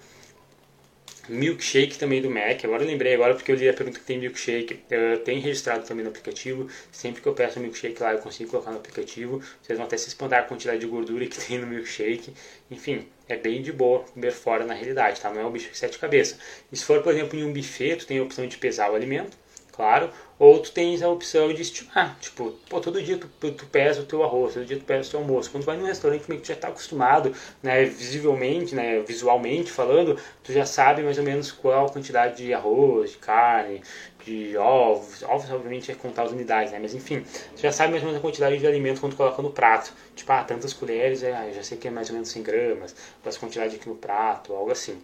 [1.29, 4.19] Milkshake também do Mac, agora eu lembrei agora porque eu li a pergunta que tem
[4.19, 8.51] milkshake, uh, tem registrado também no aplicativo, sempre que eu peço milkshake lá eu consigo
[8.51, 11.67] colocar no aplicativo, vocês vão até se espantar a quantidade de gordura que tem no
[11.67, 12.33] milkshake,
[12.71, 15.31] enfim, é bem de boa comer fora na realidade, tá?
[15.31, 16.39] Não é um bicho de sete cabeças.
[16.73, 18.95] E se for, por exemplo, em um buffet, tu tem a opção de pesar o
[18.95, 19.37] alimento,
[19.79, 20.11] claro,
[20.41, 24.05] ou tu tens a opção de estimar, tipo, pô, todo dia tu, tu pesa o
[24.05, 25.51] teu arroz, todo dia tu pesa o teu almoço.
[25.53, 30.19] Quando tu vai num restaurante que tu já está acostumado, né, visivelmente, né, visualmente falando,
[30.43, 33.81] tu já sabe mais ou menos qual a quantidade de arroz, de carne,
[34.25, 35.23] de ovos.
[35.23, 38.19] Ovos, obviamente, é contar as unidades, né, mas enfim, tu já sabe mais ou menos
[38.19, 39.93] a quantidade de alimento quando tu coloca no prato.
[40.17, 43.39] Tipo, ah, tantas colheres, é, já sei que é mais ou menos 100 gramas, essa
[43.39, 45.01] quantidade aqui no prato, algo assim.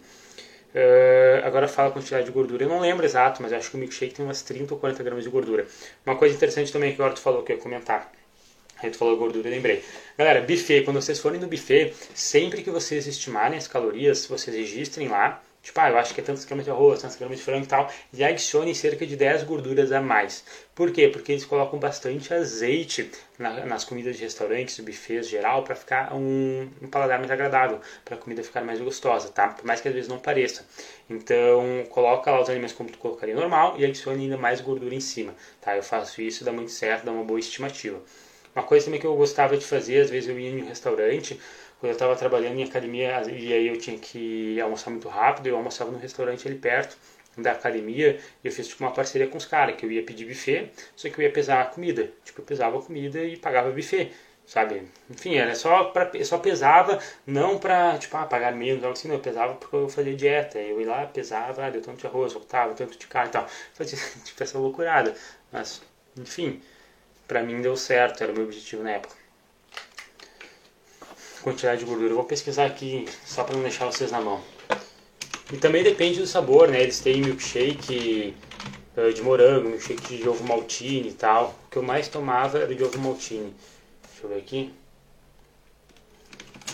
[0.75, 2.65] Uh, agora fala a quantidade de gordura.
[2.65, 5.23] Eu não lembro exato, mas acho que o milkshake tem umas 30 ou 40 gramas
[5.23, 5.65] de gordura.
[6.05, 8.11] Uma coisa interessante também que agora tu falou que eu ia comentar.
[8.83, 9.81] Aí tu falou gordura, eu lembrei.
[10.17, 15.07] Galera, buffet, quando vocês forem no buffet, sempre que vocês estimarem as calorias, vocês registrem
[15.07, 17.63] lá Tipo, ah, eu acho que é tantos gramas de arroz, tantos gramas de frango
[17.63, 17.91] e tal.
[18.13, 20.43] E adicione cerca de 10 gorduras a mais.
[20.75, 21.07] Por quê?
[21.07, 26.69] Porque eles colocam bastante azeite na, nas comidas de restaurantes, buffets geral, para ficar um,
[26.83, 29.47] um, paladar mais agradável, para a comida ficar mais gostosa, tá?
[29.47, 30.67] Por mais que às vezes não pareça.
[31.09, 35.01] Então, coloca lá os alimentos como tu colocaria normal e adicione ainda mais gordura em
[35.01, 35.75] cima, tá?
[35.75, 37.99] Eu faço isso, dá muito certo, dá uma boa estimativa.
[38.55, 41.39] Uma coisa também que eu gostava de fazer, às vezes eu ia em um restaurante,
[41.79, 45.57] quando eu estava trabalhando em academia e aí eu tinha que almoçar muito rápido, eu
[45.57, 46.97] almoçava no restaurante ali perto
[47.37, 50.71] da academia eu fiz tipo, uma parceria com os caras, que eu ia pedir buffet,
[50.95, 52.09] só que eu ia pesar a comida.
[52.23, 54.11] Tipo, eu pesava a comida e pagava buffet,
[54.45, 54.83] sabe?
[55.09, 59.15] Enfim, era só, pra, só pesava, não pra, tipo, ah, pagar menos, algo assim, não,
[59.15, 60.59] eu pesava porque eu fazia dieta.
[60.59, 63.47] Eu ia lá, pesava, ah, deu tanto de arroz, voltava, tanto de carne e tal.
[63.73, 65.13] Fazia, tipo, essa loucurada.
[65.51, 65.81] Mas,
[66.17, 66.61] enfim,
[67.27, 69.25] pra mim deu certo, era o meu objetivo na época
[71.45, 72.09] quantidade de gordura.
[72.09, 74.41] Eu vou pesquisar aqui só para não deixar vocês na mão.
[75.53, 76.81] E também depende do sabor, né?
[76.81, 78.35] Eles têm milkshake
[78.97, 81.55] uh, de morango, milkshake de ovo maltine e tal.
[81.67, 83.53] O que eu mais tomava era de ovo maltine.
[84.09, 84.73] Deixa eu ver aqui.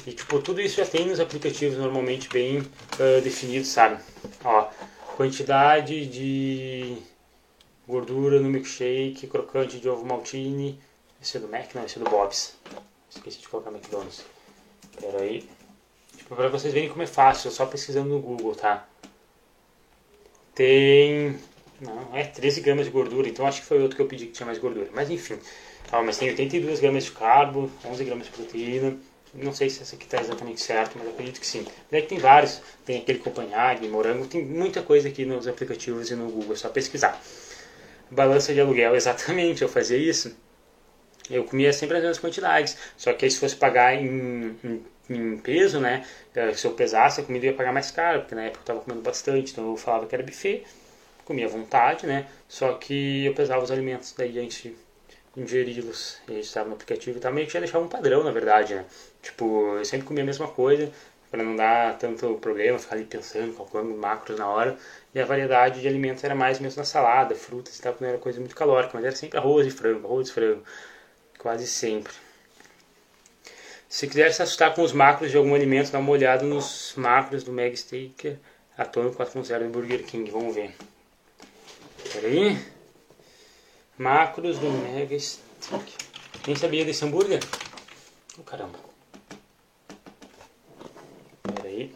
[0.08, 4.02] E tipo, tudo isso já tem nos aplicativos normalmente bem uh, definidos, sabe?
[4.44, 4.70] Ó,
[5.18, 6.98] quantidade de
[7.92, 10.80] gordura no milkshake, crocante de ovo maltine.
[11.22, 11.76] Esse é do Mac?
[11.76, 12.56] Não, esse é do Bob's.
[13.10, 14.24] Esqueci de colocar McDonald's.
[15.00, 15.48] Pera aí.
[16.16, 18.88] Tipo, pra vocês verem como é fácil, só pesquisando no Google, tá?
[20.56, 21.38] Tem...
[21.82, 24.34] Não, é 13 gramas de gordura, então acho que foi outro que eu pedi que
[24.34, 24.90] tinha mais gordura.
[24.94, 25.38] Mas enfim.
[25.92, 28.98] Ah, mas tem 82 gramas de carbo, 11 gramas de proteína.
[29.34, 31.66] Não sei se essa aqui está exatamente certo, mas acredito que sim.
[31.90, 32.62] Daí que tem vários.
[32.86, 36.70] Tem aquele copanhague, morango, tem muita coisa aqui nos aplicativos e no Google, é só
[36.70, 37.20] pesquisar.
[38.12, 40.36] Balança de aluguel, exatamente, eu fazia isso
[41.32, 42.78] eu comia sempre as mesmas quantidades.
[42.98, 46.06] Só que aí se fosse pagar em, em, em, peso, né?
[46.36, 48.80] Eh, se eu pesasse, a comida ia pagar mais caro, porque na época eu estava
[48.82, 50.64] comendo bastante, então eu falava que era buffet,
[51.26, 52.28] comia à vontade, né?
[52.48, 54.76] Só que eu pesava os alimentos daí antes de
[55.38, 58.86] ingeri-los, estava no aplicativo e tal, meio que já deixava um padrão, na verdade, né?
[59.22, 60.92] Tipo, eu sempre comia a mesma coisa,
[61.32, 64.78] para não dar tanto problema, ficar ali pensando, calculando macros na hora.
[65.16, 68.18] E a variedade de alimentos era mais mesmo na salada, frutas e tal, não era
[68.20, 70.64] coisa muito calórica, mas era sempre arroz e frango, arroz e frango
[71.42, 72.14] quase sempre.
[73.90, 77.44] Se quiser se assustar com os macros de algum alimento, dá uma olhada nos macros
[77.44, 78.38] do Mega Steak
[78.78, 80.30] Atômico 4.0 do Burger King.
[80.32, 80.74] Vamos ver.
[82.14, 82.58] Pera aí.
[83.98, 85.94] Macros do Mega Steak.
[86.48, 87.42] Nem sabia desse hambúrguer?
[88.40, 88.80] Oh, caramba.
[91.44, 91.94] Pera aí.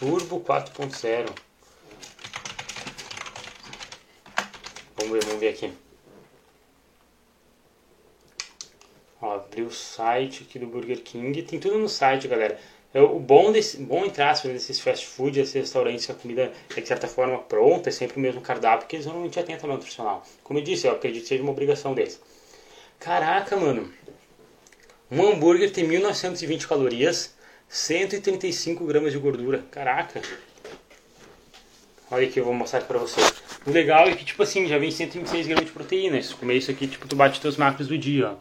[0.00, 1.28] Turbo 4.0.
[4.96, 5.70] Vamos ver, vamos ver aqui.
[9.20, 11.42] Ó, abri o site aqui do Burger King.
[11.42, 12.58] Tem tudo no site, galera.
[12.94, 16.80] O bom, desse, bom entre aspas, desses fast food, desses restaurantes que a comida é
[16.80, 20.26] de certa forma pronta, é sempre o mesmo cardápio, porque eles normalmente têm tabela nutricional.
[20.42, 22.18] Como eu disse, eu acredito que seja uma obrigação deles.
[22.98, 23.92] Caraca, mano.
[25.10, 27.34] Um hambúrguer tem 1920 calorias,
[27.70, 29.64] 135 gramas de gordura.
[29.70, 30.20] Caraca.
[32.10, 33.32] Olha aqui, eu vou mostrar aqui pra vocês.
[33.64, 36.20] O legal é que, tipo assim, já vem 126 gramas de proteína.
[36.20, 38.36] Se comer isso aqui, tipo, tu bate teus macros do dia, ó.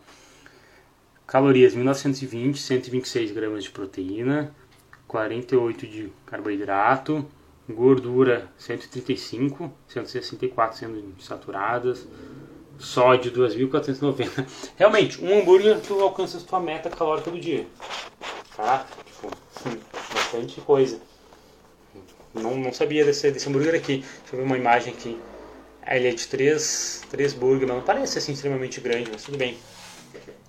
[1.27, 4.51] Calorias 1920, 126 gramas de proteína,
[5.07, 7.23] 48 de carboidrato,
[7.69, 12.07] gordura 135, 164 sendo saturadas,
[12.79, 14.47] sódio 2.490.
[14.77, 17.67] Realmente, um hambúrguer tu alcança a tua meta calórica do dia.
[18.55, 18.87] Tá?
[19.05, 19.77] Tipo,
[20.13, 20.99] bastante coisa.
[22.33, 23.97] Não, não sabia desse, desse hambúrguer aqui.
[23.97, 25.19] Deixa eu ver uma imagem aqui.
[25.85, 29.57] Ele é de 3, 3 burger, mas não parece assim extremamente grande, mas tudo bem.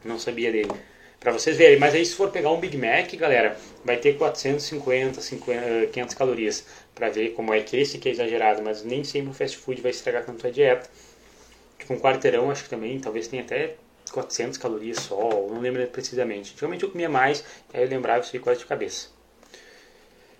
[0.05, 0.71] Não sabia dele.
[1.19, 5.21] Pra vocês verem, mas aí se for pegar um Big Mac, galera, vai ter 450,
[5.21, 6.65] 50, 500 calorias.
[6.95, 9.83] Pra ver como é que esse que é exagerado, mas nem sempre o fast food
[9.83, 10.89] vai estragar tanto a dieta.
[11.91, 13.75] Com um quarteirão, acho que também, talvez tenha até
[14.13, 15.19] 400 calorias só,
[15.51, 16.53] não lembro precisamente.
[16.53, 19.09] Antigamente eu comia mais, aí eu lembrava isso aí quase de cabeça.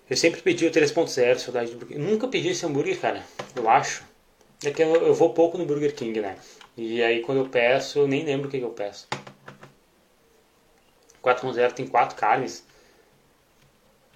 [0.09, 3.21] Eu sempre pedi o 3.0, saudade do Burger Nunca pedi esse hambúrguer, cara,
[3.53, 4.01] eu acho.
[4.63, 6.37] É que eu, eu vou pouco no Burger King, né?
[6.77, 9.09] E aí quando eu peço, eu nem lembro o que, que eu peço.
[11.21, 12.65] 4.0 tem quatro carnes.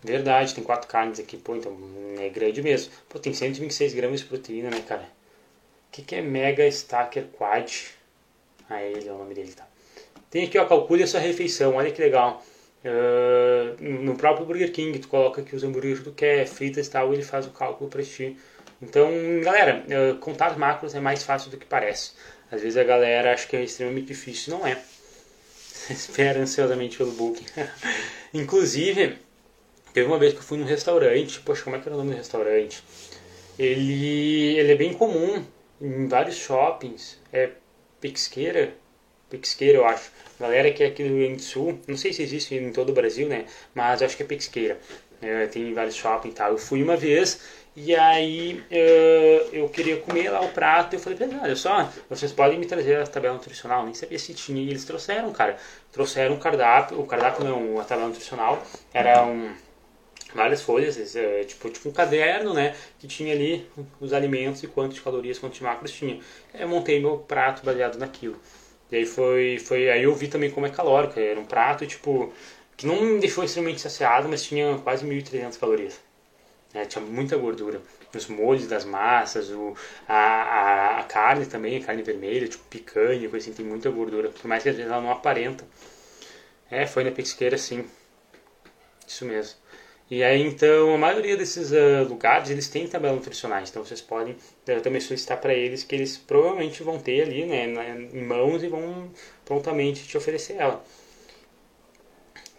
[0.02, 1.36] Verdade, tem quatro carnes aqui.
[1.36, 1.78] Pô, então
[2.17, 2.93] é grande mesmo.
[3.10, 5.14] Pô, tem 126 gramas de proteína, né, cara?
[5.95, 7.71] Que, que é Mega Stacker Quad?
[8.69, 9.65] Ah, ele é o nome dele, tá?
[10.29, 11.75] Tem aqui, ó, calcule a sua refeição.
[11.75, 12.43] Olha que legal.
[12.84, 16.89] Uh, no próprio Burger King, tu coloca aqui os hambúrgueres que tu quer, fritas e
[16.89, 18.38] tal, ele faz o cálculo para ti.
[18.81, 19.10] Então,
[19.41, 22.12] galera, uh, contar macros é mais fácil do que parece.
[22.51, 24.77] Às vezes a galera acha que é extremamente difícil, não é.
[25.89, 27.45] espera ansiosamente pelo booking.
[28.34, 29.17] Inclusive,
[29.93, 32.12] teve uma vez que eu fui num restaurante, poxa, como é que era o nome
[32.12, 32.84] do restaurante?
[33.58, 35.55] Ele, ele é bem comum
[35.86, 37.52] em vários shoppings, é
[38.02, 38.74] Pixqueira,
[39.30, 40.12] Pixqueira eu acho.
[40.39, 42.89] Galera que é aqui do Rio Grande do Sul, não sei se existe em todo
[42.89, 43.45] o Brasil, né?
[43.74, 44.80] Mas acho que é Pixqueira.
[45.21, 46.52] É, tem vários shoppings e tal.
[46.52, 47.39] Eu fui uma vez
[47.76, 48.63] e aí
[49.52, 52.65] eu queria comer lá o prato eu falei pra eles, olha só, vocês podem me
[52.65, 55.58] trazer a tabela nutricional, nem sabia se tinha, e eles trouxeram, cara.
[55.91, 59.54] Trouxeram o cardápio, o cardápio não, a tabela nutricional, era um,
[60.36, 63.67] várias folhas, uh, tipo, tipo um caderno, né, que tinha ali
[64.00, 66.19] os alimentos e quantos calorias, quantos macros tinha.
[66.54, 68.39] Eu montei meu prato baseado naquilo.
[68.91, 72.32] E aí foi, foi, aí eu vi também como é calórico, era um prato, tipo,
[72.78, 76.00] que não me deixou extremamente saciado, mas tinha quase 1.300 calorias.
[76.74, 76.86] Né?
[76.86, 77.82] Tinha muita gordura.
[78.13, 79.76] Os molhos das massas, o,
[80.08, 84.30] a, a, a, carne também, a carne vermelha, tipo picanha, coisa assim, tem muita gordura.
[84.30, 85.65] Por mais que às vezes ela não aparenta.
[86.69, 87.86] É, foi na pesqueira sim.
[89.08, 89.58] Isso mesmo.
[90.10, 93.70] E aí, então, a maioria desses uh, lugares, eles têm tabelas nutricionais.
[93.70, 97.68] Então, vocês podem uh, também solicitar para eles que eles provavelmente vão ter ali, né,
[97.68, 99.10] na, em mãos e vão
[99.44, 100.84] prontamente te oferecer ela.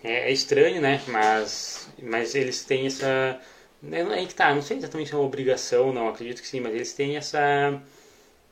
[0.02, 1.00] É, é estranho, né?
[1.08, 3.40] Mas, mas eles têm essa
[3.92, 6.60] é, é que tá, não sei exatamente se é uma obrigação, não, acredito que sim,
[6.60, 7.80] mas eles têm essa,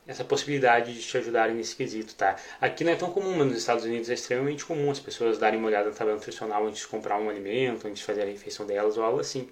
[0.06, 2.36] essa possibilidade de te ajudarem nesse quesito, tá?
[2.60, 5.58] Aqui não é tão comum, mas nos Estados Unidos é extremamente comum as pessoas darem
[5.58, 8.66] uma olhada na tabela nutricional antes de comprar um alimento, antes de fazer a refeição
[8.66, 9.48] delas ou algo assim.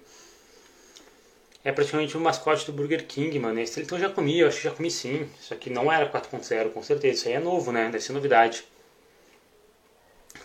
[1.63, 3.59] É praticamente o um mascote do Burger King, mano.
[3.59, 5.29] Esse então já comi, eu acho que já comi sim.
[5.41, 7.19] Isso aqui não era 4.0, com certeza.
[7.19, 7.85] Isso aí é novo, né?
[7.85, 8.65] Deve ser novidade.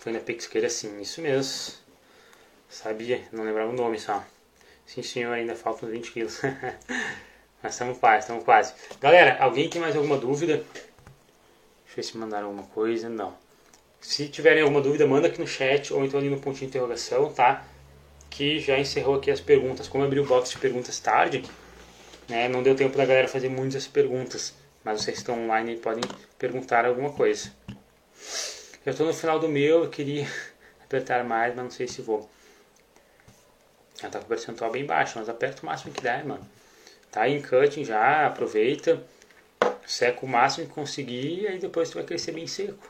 [0.00, 1.74] Foi na Pixqueira sim, isso mesmo.
[2.68, 4.24] Sabia, não lembrava o nome só.
[4.86, 6.40] Sim, senhor, ainda faltam 20 quilos.
[7.62, 8.72] Mas estamos quase, estamos quase.
[9.00, 10.56] Galera, alguém tem mais alguma dúvida?
[10.56, 13.08] Deixa eu ver se mandaram alguma coisa.
[13.08, 13.34] Não.
[14.00, 17.32] Se tiverem alguma dúvida, manda aqui no chat ou então ali no pontinho de interrogação,
[17.32, 17.64] tá?
[18.30, 19.88] Que já encerrou aqui as perguntas.
[19.88, 21.44] Como eu abri o box de perguntas tarde,
[22.28, 24.54] né, não deu tempo da galera fazer muitas perguntas.
[24.84, 26.04] Mas vocês estão online e podem
[26.38, 27.52] perguntar alguma coisa.
[28.86, 30.28] Eu estou no final do meu, eu queria
[30.84, 32.30] apertar mais, mas não sei se vou.
[34.00, 36.46] Ela tá com o percentual bem baixo, mas aperta o máximo que der, mano.
[37.10, 39.02] Tá em cutting já, aproveita.
[39.86, 42.86] Seca o máximo que conseguir e aí depois tu vai crescer bem seco.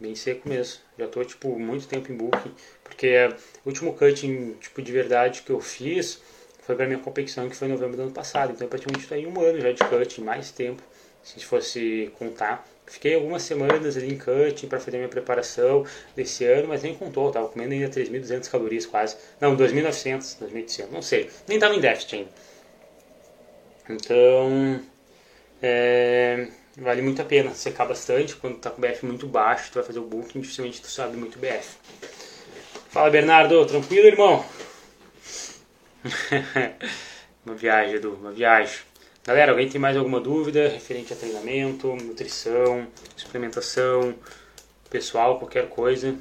[0.00, 0.80] Bem seco mesmo.
[0.98, 2.52] Já tô, tipo, muito tempo em booking.
[2.82, 3.16] Porque
[3.64, 6.20] o último cutting, tipo, de verdade que eu fiz
[6.62, 8.52] foi pra minha competição que foi em novembro do ano passado.
[8.52, 10.82] Então praticamente tô aí um ano já de cutting, mais tempo,
[11.22, 12.66] se fosse contar.
[12.92, 17.32] Fiquei algumas semanas ali em cutting para fazer minha preparação desse ano, mas nem contou,
[17.32, 19.16] tava comendo ainda 3.200 calorias quase.
[19.40, 21.30] Não, 2.900, 2.800, não sei.
[21.48, 22.28] Nem tava em déficit ainda.
[23.88, 24.82] Então,
[25.62, 28.36] é, vale muito a pena secar bastante.
[28.36, 31.38] Quando tá com BF muito baixo, tu vai fazer o booking, dificilmente tu sabe muito
[31.38, 31.78] BF.
[32.90, 34.44] Fala Bernardo, tranquilo irmão?
[37.46, 38.91] uma viagem, Edu, uma viagem.
[39.24, 44.16] Galera, alguém tem mais alguma dúvida referente a treinamento, nutrição, suplementação,
[44.90, 46.16] pessoal, qualquer coisa?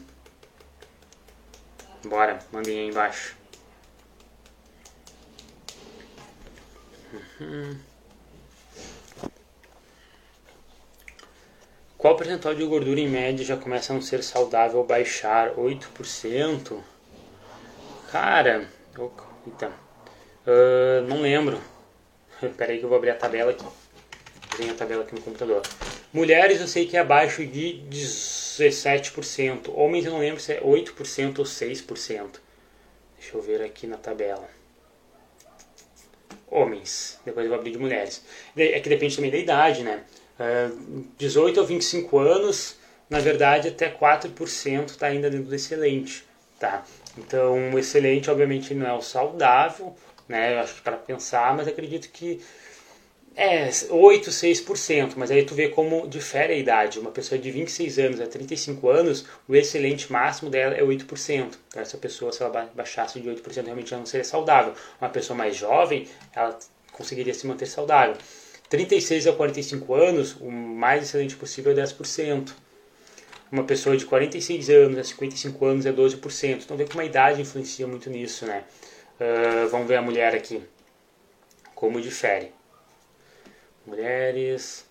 [2.05, 3.35] Bora, mandem aí embaixo.
[7.39, 7.79] Uhum.
[11.97, 15.55] Qual percentual de gordura em média já começa a não ser saudável baixar?
[15.55, 16.79] 8%?
[18.11, 18.67] Cara,
[19.47, 19.71] eita,
[20.45, 21.59] uh, não lembro.
[22.49, 23.65] Espera aí que eu vou abrir a tabela aqui.
[24.57, 25.61] Tem a tabela aqui no computador.
[26.11, 29.71] Mulheres eu sei que é abaixo de 17%.
[29.73, 32.27] Homens eu não lembro se é 8% ou 6%.
[33.17, 34.49] Deixa eu ver aqui na tabela.
[36.49, 37.19] Homens.
[37.25, 38.23] Depois eu vou abrir de mulheres.
[38.57, 40.03] É que depende também da idade, né?
[41.17, 42.77] 18 a 25 anos,
[43.09, 46.25] na verdade, até 4% está ainda dentro do excelente.
[46.59, 46.83] Tá?
[47.17, 49.95] Então, o excelente, obviamente, não é o saudável,
[50.31, 50.55] né?
[50.55, 52.41] Eu acho que para pensar, mas acredito que
[53.35, 56.99] é 8, 6%, mas aí tu vê como difere a idade.
[56.99, 61.57] Uma pessoa de 26 anos a 35 anos, o excelente máximo dela é 8%.
[61.67, 64.73] Então, essa pessoa, se ela baixasse de 8%, realmente não seria saudável.
[64.99, 66.57] Uma pessoa mais jovem, ela
[66.91, 68.15] conseguiria se manter saudável.
[68.69, 72.51] 36 a 45 anos, o mais excelente possível é 10%.
[73.51, 76.63] Uma pessoa de 46 anos a 55 anos é 12%.
[76.63, 78.63] Então vê como a idade influencia muito nisso, né?
[79.21, 80.63] Uh, vamos ver a mulher aqui.
[81.75, 82.51] Como difere.
[83.85, 84.83] Mulheres.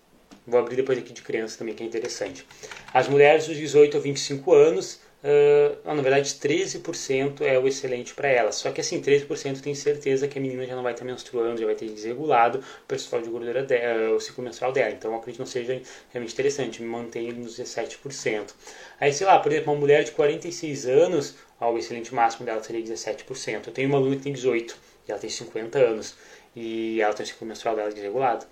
[0.47, 2.47] Vou abrir depois aqui de criança também, que é interessante.
[2.93, 8.27] As mulheres dos 18 a 25 anos Uh, na verdade 13% é o excelente para
[8.27, 8.51] ela.
[8.51, 11.65] Só que assim, 13% tem certeza que a menina já não vai estar menstruando, já
[11.65, 14.91] vai ter desregulado o percentual de gordura dela, o ciclo menstrual dela.
[14.91, 15.79] Então acredito que não seja
[16.11, 18.51] realmente interessante, mantém nos 17%.
[18.99, 22.63] Aí, sei lá, por exemplo, uma mulher de 46 anos, ó, o excelente máximo dela
[22.63, 23.67] seria 17%.
[23.67, 24.75] Eu tenho uma aluna que tem 18
[25.07, 26.15] e ela tem 50 anos
[26.55, 28.45] e ela tem o ciclo menstrual dela desregulado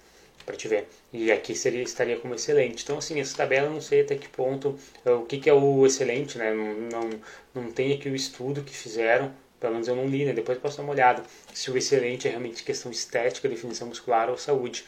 [0.49, 0.87] para te ver.
[1.13, 2.83] E aqui seria, estaria como excelente.
[2.83, 5.85] Então, assim, essa tabela não sei até que ponto, eh, o que, que é o
[5.85, 6.51] excelente, né?
[6.51, 7.09] Não, não,
[7.53, 10.33] não tem aqui o estudo que fizeram, pelo menos eu não li, né?
[10.33, 11.21] Depois posso dar uma olhada.
[11.53, 14.85] Se o excelente é realmente questão estética, definição muscular ou saúde.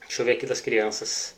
[0.00, 1.34] Deixa eu ver aqui das crianças.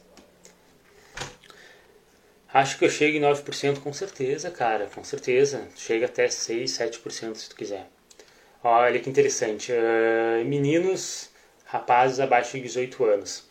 [2.54, 5.66] Acho que eu chego em 9% com certeza, cara, com certeza.
[5.74, 7.88] Chega até 6, 7% se tu quiser.
[8.62, 9.72] Olha que interessante.
[9.72, 11.31] Uh, meninos
[11.72, 13.44] rapazes abaixo de 18 anos.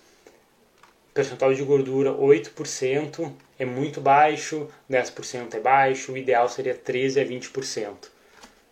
[1.12, 7.26] Percentual de gordura 8% é muito baixo, 10% é baixo, o ideal seria 13 a
[7.26, 7.96] 20%.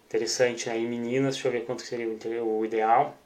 [0.08, 0.78] Interessante, né?
[0.78, 3.18] Em meninas, deixa eu ver quanto seria o ideal.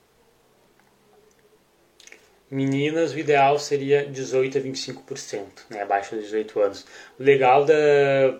[2.49, 6.85] Meninas, o ideal seria 18 a 25%, né, abaixo dos 18 anos.
[7.19, 7.73] O legal da,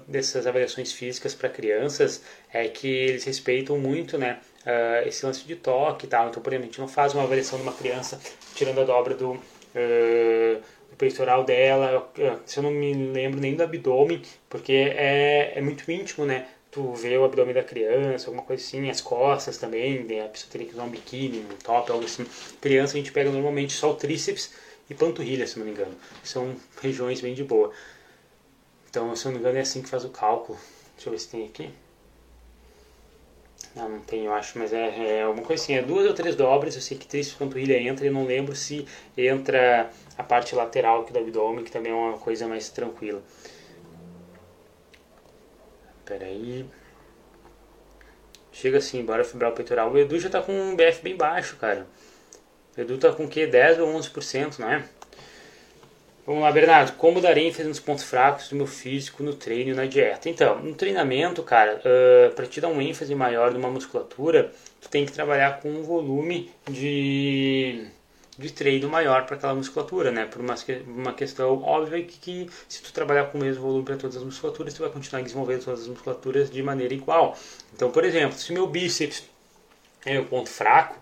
[0.07, 2.21] dessas avaliações físicas para crianças
[2.53, 6.29] é que eles respeitam muito né, uh, esse lance de toque e tal.
[6.29, 8.19] Então, por exemplo, a gente não faz uma avaliação de uma criança
[8.55, 13.55] tirando a dobra do, uh, do peitoral dela, uh, se eu não me lembro nem
[13.55, 16.47] do abdômen, porque é, é muito íntimo, né?
[16.71, 20.65] Tu vê o abdômen da criança, alguma coisa assim, as costas também, a pessoa teria
[20.65, 22.25] que usar um biquíni, um top, algo assim.
[22.59, 24.51] Criança a gente pega normalmente só o tríceps
[24.89, 25.95] e panturrilha, se não me engano.
[26.23, 27.71] São regiões bem de boa.
[28.89, 30.57] Então, se não me engano, é assim que faz o cálculo.
[30.95, 31.69] Deixa eu ver se tem aqui.
[33.75, 35.73] Não, não tem, eu acho, mas é, é alguma coisa assim.
[35.73, 36.75] É duas ou três dobras.
[36.75, 38.05] Eu sei que três panturrilha entra.
[38.05, 38.85] Eu não lembro se
[39.17, 43.21] entra a parte lateral aqui do abdômen, que também é uma coisa mais tranquila.
[46.05, 46.65] Pera aí.
[48.51, 49.91] Chega assim, bora fibrar o peitoral.
[49.91, 51.87] O Edu já tá com um BF bem baixo, cara.
[52.77, 53.47] O Edu tá com o quê?
[53.47, 54.83] 10 ou 11%, não é?
[56.25, 56.93] Vamos lá, Bernardo.
[56.93, 60.29] Como dar ênfase nos pontos fracos do meu físico no treino e na dieta?
[60.29, 64.49] Então, no treinamento, cara, uh, para te dar um ênfase maior numa musculatura,
[64.79, 67.87] tu tem que trabalhar com um volume de,
[68.37, 70.25] de treino maior para aquela musculatura, né?
[70.25, 70.55] Por uma,
[70.87, 74.23] uma questão óbvia que, que se tu trabalhar com o mesmo volume para todas as
[74.23, 77.37] musculaturas, tu vai continuar desenvolvendo todas as musculaturas de maneira igual.
[77.75, 79.25] Então, por exemplo, se meu bíceps
[80.05, 80.97] é o ponto fraco,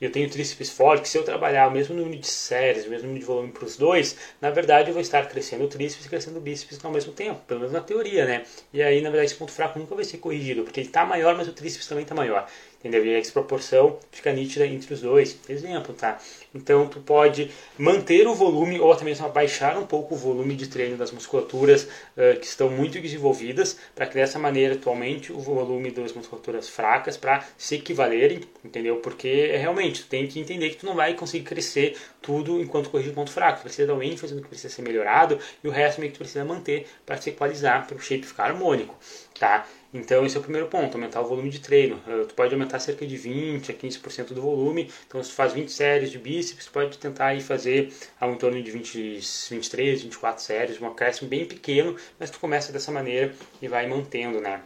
[0.00, 3.20] eu tenho tríceps forte, se eu trabalhar o mesmo número de séries, o mesmo número
[3.20, 6.38] de volume para os dois, na verdade eu vou estar crescendo o tríceps e crescendo
[6.38, 8.44] o bíceps ao mesmo tempo, pelo menos na teoria, né?
[8.72, 11.36] E aí, na verdade, esse ponto fraco nunca vai ser corrigido, porque ele está maior,
[11.36, 12.48] mas o tríceps também está maior
[12.78, 13.04] entendeu?
[13.04, 15.38] E a desproporção fica nítida entre os dois.
[15.48, 16.18] Exemplo, tá?
[16.54, 20.68] Então, tu pode manter o volume ou até mesmo baixar um pouco o volume de
[20.68, 25.38] treino das musculaturas uh, que estão muito desenvolvidas, para que dessa maneira tu aumente o
[25.38, 28.96] volume das musculaturas fracas para se equivalerem, entendeu?
[28.96, 33.12] Porque realmente tu tem que entender que tu não vai conseguir crescer tudo enquanto corrigir
[33.12, 33.58] o ponto fraco.
[33.58, 36.18] Tu precisa dar um ênfase no que precisa ser melhorado e o resto meio que
[36.18, 38.94] tu precisa manter para se equalizar, para o shape ficar harmônico,
[39.38, 39.66] tá?
[39.92, 42.00] Então, esse é o primeiro ponto, aumentar o volume de treino.
[42.06, 44.90] Eh, tu pode aumentar cerca de 20 a 15% do volume.
[45.06, 48.36] Então, se tu faz 20 séries de bíceps, tu pode tentar aí fazer ao em
[48.36, 49.18] torno de 20,
[49.50, 54.40] 23, 24 séries, um acréscimo bem pequeno, mas tu começa dessa maneira e vai mantendo,
[54.40, 54.62] né?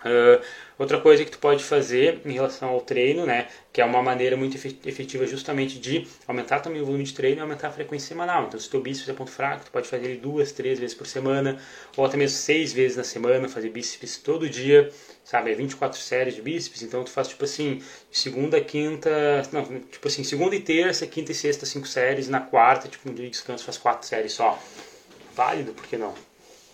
[0.00, 0.42] Uh,
[0.78, 4.34] outra coisa que tu pode fazer em relação ao treino, né, que é uma maneira
[4.34, 8.46] muito efetiva justamente de aumentar também o volume de treino e aumentar a frequência semanal.
[8.46, 10.96] Então, se o teu bíceps é ponto fraco, tu pode fazer ele duas, três vezes
[10.96, 11.60] por semana,
[11.96, 14.90] ou até mesmo seis vezes na semana, fazer bíceps todo dia,
[15.22, 19.10] sabe, é 24 séries de bíceps, então tu faz tipo assim, segunda, quinta,
[19.52, 23.14] não, tipo assim, segunda e terça, quinta e sexta, cinco séries, na quarta, tipo um
[23.14, 24.58] dia de descanso, faz quatro séries só.
[25.34, 26.29] Válido, por que não?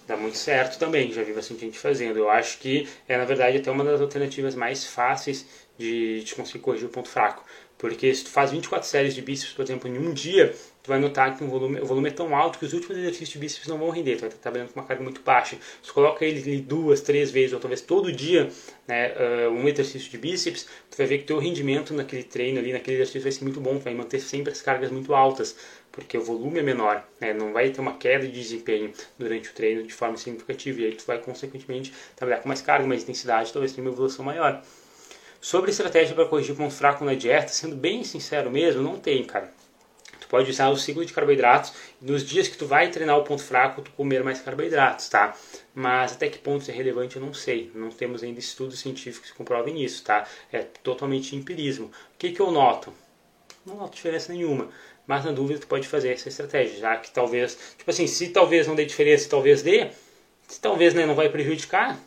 [0.06, 2.18] Dá muito certo também, já vi bastante gente fazendo.
[2.18, 5.46] Eu acho que é, na verdade, até uma das alternativas mais fáceis
[5.76, 7.44] de, de conseguir corrigir o ponto fraco.
[7.78, 10.54] Porque se tu faz 24 séries de bíceps, por exemplo, em um dia,
[10.86, 13.30] tu vai notar que o volume, o volume é tão alto que os últimos exercícios
[13.30, 14.14] de bíceps não vão render.
[14.14, 15.56] Tu vai estar trabalhando com uma carga muito baixa.
[15.82, 18.48] Se tu coloca ele duas, três vezes, ou talvez todo dia,
[18.86, 22.72] né, uh, um exercício de bíceps, tu vai ver que teu rendimento naquele treino ali,
[22.72, 23.78] naquele exercício vai ser muito bom.
[23.78, 25.56] Tu vai manter sempre as cargas muito altas
[25.90, 27.32] porque o volume é menor, né?
[27.32, 30.94] não vai ter uma queda de desempenho durante o treino de forma significativa, e aí
[30.94, 34.62] tu vai consequentemente trabalhar com mais carga, mais intensidade, talvez tenha uma evolução maior.
[35.40, 39.50] Sobre estratégia para corrigir ponto fraco na dieta, sendo bem sincero mesmo, não tem, cara.
[40.26, 43.42] Tu pode usar o ciclo de carboidratos nos dias que tu vai treinar o ponto
[43.42, 45.34] fraco, tu comer mais carboidratos, tá?
[45.72, 47.70] Mas até que ponto isso é relevante eu não sei.
[47.74, 50.26] Não temos ainda estudos científicos que comprovem isso, tá?
[50.52, 51.86] É totalmente empirismo.
[51.86, 52.92] O que, que eu noto?
[53.64, 54.68] Não noto diferença nenhuma
[55.06, 58.66] mas na dúvida tu pode fazer essa estratégia, já que talvez, tipo assim, se talvez
[58.66, 59.90] não dê diferença, talvez dê,
[60.48, 61.98] se talvez né, não vai prejudicar,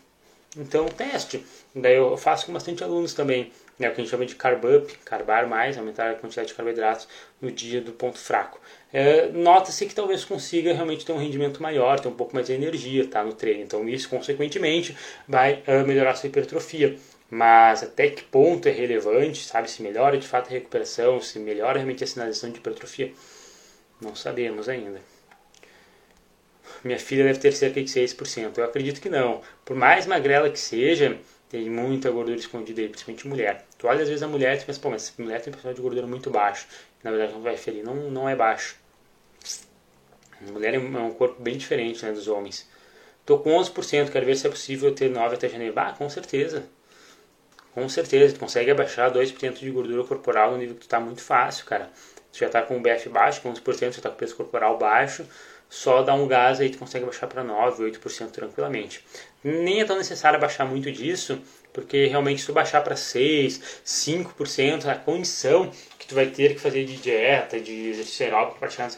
[0.57, 1.45] então teste.
[1.73, 4.63] Daí eu faço com bastante alunos também, né, o que a gente chama de carb
[4.65, 7.07] up, carbar mais, aumentar a quantidade de carboidratos
[7.41, 8.59] no dia do ponto fraco.
[8.91, 12.53] É, Nota-se que talvez consiga realmente ter um rendimento maior, ter um pouco mais de
[12.53, 14.95] energia tá, no treino, então isso consequentemente
[15.27, 16.97] vai uh, melhorar a sua hipertrofia
[17.31, 19.69] mas até que ponto é relevante, sabe?
[19.69, 23.13] Se melhora de fato a recuperação, se melhora realmente a sinalização de hipertrofia,
[24.01, 24.99] não sabemos ainda.
[26.83, 28.57] Minha filha deve ter cerca de 6%.
[28.57, 29.41] Eu acredito que não.
[29.65, 31.17] Por mais magrela que seja,
[31.49, 33.65] tem muita gordura escondida aí, principalmente mulher.
[33.77, 35.81] Tu olha às vezes a mulher e pensa, pô, mas mulher tem um percentual de
[35.81, 36.67] gordura muito baixo.
[37.03, 38.75] Na verdade, não vai ferir, não, não é baixo.
[40.47, 42.69] A mulher é um corpo bem diferente né, dos homens.
[43.25, 45.73] Tô com 11%, quero ver se é possível ter 9 até janeiro.
[45.77, 46.65] Ah, com certeza
[47.79, 51.21] com certeza, tu consegue abaixar 2% de gordura corporal no nível que tu tá muito
[51.21, 51.89] fácil, cara.
[52.31, 55.25] Tu já tá com o BF baixo, com 11%, já tá com peso corporal baixo,
[55.69, 59.05] só dá um gás aí tu consegue baixar para 9, 8% tranquilamente.
[59.43, 64.85] Nem é tão necessário baixar muito disso, porque realmente se tu baixar para 6, 5%,
[64.85, 68.89] a condição que tu vai ter que fazer de dieta, de exercício aeróbico para chegar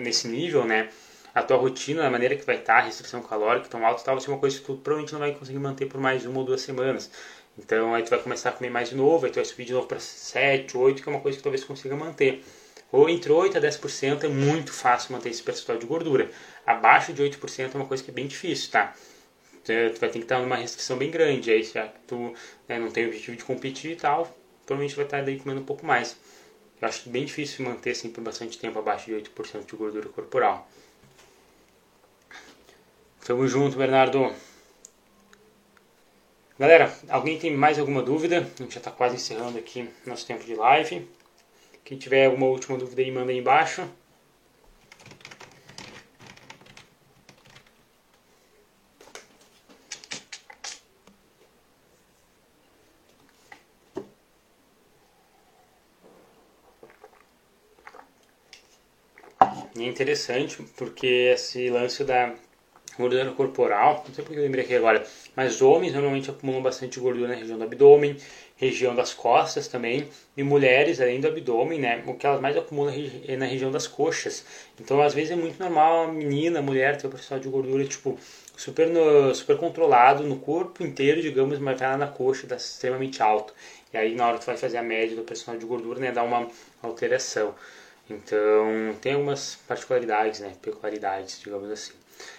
[0.00, 0.90] nesse nível, né?
[1.34, 4.14] A tua rotina, a maneira que vai estar, tá, a restrição calórica tão alta, tal,
[4.14, 6.44] vai ser uma coisa que tu provavelmente não vai conseguir manter por mais uma ou
[6.44, 7.10] duas semanas.
[7.58, 9.72] Então aí tu vai começar a comer mais de novo, aí tu vai subir de
[9.72, 12.44] novo para 7, 8, que é uma coisa que talvez consiga manter.
[12.92, 16.30] Ou entre 8 a 10% é muito fácil manter esse percentual de gordura.
[16.66, 18.94] Abaixo de 8% é uma coisa que é bem difícil, tá?
[19.66, 22.32] Tu vai ter que estar numa restrição bem grande, aí que tu
[22.68, 24.32] né, não tem o objetivo de competir e tal,
[24.64, 26.16] provavelmente vai estar daí comendo um pouco mais.
[26.80, 30.68] Eu acho bem difícil manter assim por bastante tempo abaixo de 8% de gordura corporal.
[33.24, 34.32] Tamo junto, Bernardo.
[36.56, 38.38] Galera, alguém tem mais alguma dúvida?
[38.38, 41.08] A gente já está quase encerrando aqui nosso tempo de live.
[41.84, 43.88] Quem tiver alguma última dúvida aí, manda aí embaixo.
[59.86, 62.34] É interessante porque esse lance da
[62.98, 67.28] gordura corporal, não sei porque eu lembrei aqui agora, mas homens normalmente acumulam bastante gordura
[67.28, 68.16] na região do abdômen,
[68.56, 72.94] região das costas também, e mulheres, além do abdômen, né, o que elas mais acumulam
[73.28, 74.46] é na região das coxas.
[74.80, 77.84] Então, às vezes é muito normal a menina, a mulher ter o percentual de gordura,
[77.84, 78.18] tipo,
[78.56, 83.22] super, no, super controlado no corpo inteiro, digamos, mas vai lá na coxa, dá extremamente
[83.22, 83.52] alto.
[83.92, 86.12] E aí, na hora que tu vai fazer a média do percentual de gordura, né,
[86.12, 86.48] dá uma
[86.82, 87.54] alteração.
[88.08, 91.92] Então, tem algumas particularidades, né, peculiaridades, digamos assim.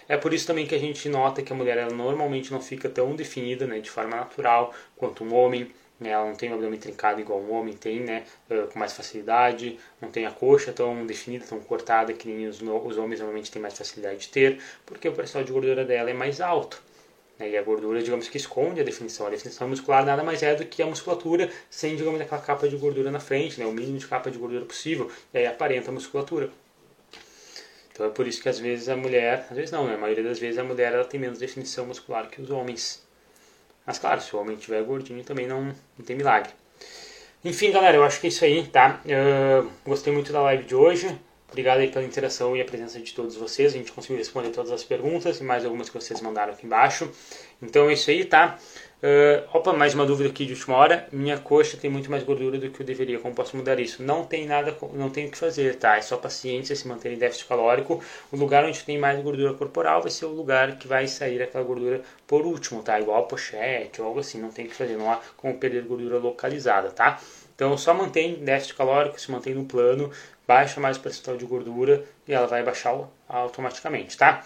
[0.08, 2.90] É por isso também que a gente nota que a mulher ela normalmente não fica
[2.90, 5.72] tão definida né, de forma natural quanto um homem.
[6.00, 8.24] Né, ela não tem o abdômen trincado igual um homem tem, né,
[8.72, 12.98] com mais facilidade, não tem a coxa tão definida, tão cortada que nem os, os
[12.98, 16.40] homens normalmente têm mais facilidade de ter, porque o percentual de gordura dela é mais
[16.40, 16.82] alto.
[17.40, 19.28] Né, e a gordura, digamos que esconde a definição.
[19.28, 22.76] A definição muscular nada mais é do que a musculatura sem, digamos, aquela capa de
[22.78, 25.94] gordura na frente, né, o mínimo de capa de gordura possível, e aí aparenta a
[25.94, 26.50] musculatura.
[27.98, 29.96] Então é por isso que às vezes a mulher, às vezes não, né?
[29.96, 33.04] a maioria das vezes a mulher ela tem menos definição muscular que os homens.
[33.88, 36.52] Mas claro, se o homem tiver gordinho também não, não tem milagre.
[37.44, 39.02] Enfim, galera, eu acho que é isso aí, tá?
[39.04, 41.08] Uh, gostei muito da live de hoje.
[41.50, 43.74] Obrigado aí pela interação e a presença de todos vocês.
[43.74, 47.10] A gente conseguiu responder todas as perguntas e mais algumas que vocês mandaram aqui embaixo.
[47.62, 48.60] Então é isso aí, tá?
[48.98, 51.08] Uh, opa, mais uma dúvida aqui de última hora.
[51.12, 53.18] Minha coxa tem muito mais gordura do que eu deveria.
[53.20, 54.04] Como posso mudar isso?
[54.04, 55.98] Não tem nada, não tem o que fazer, tá?
[55.98, 58.04] É só paciência, se manter em déficit calórico.
[58.32, 61.64] O lugar onde tem mais gordura corporal vai ser o lugar que vai sair aquela
[61.64, 63.00] gordura por último, tá?
[63.00, 64.42] Igual pochete ou algo assim.
[64.42, 67.20] Não tem o que fazer, não há como perder gordura localizada, tá?
[67.58, 70.12] Então só mantém déficit calórico, se mantém no plano,
[70.48, 72.96] baixa mais o percentual de gordura e ela vai baixar
[73.28, 74.46] automaticamente, tá?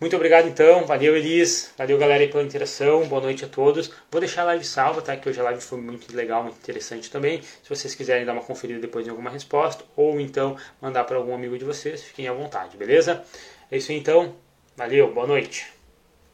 [0.00, 3.90] Muito obrigado então, valeu Elis, valeu galera aí pela interação, boa noite a todos.
[4.12, 5.16] Vou deixar a live salva, tá?
[5.16, 7.42] Que hoje a live foi muito legal, muito interessante também.
[7.42, 11.34] Se vocês quiserem dar uma conferida depois em alguma resposta, ou então mandar para algum
[11.34, 13.24] amigo de vocês, fiquem à vontade, beleza?
[13.72, 14.36] É isso aí então,
[14.76, 15.75] valeu, boa noite.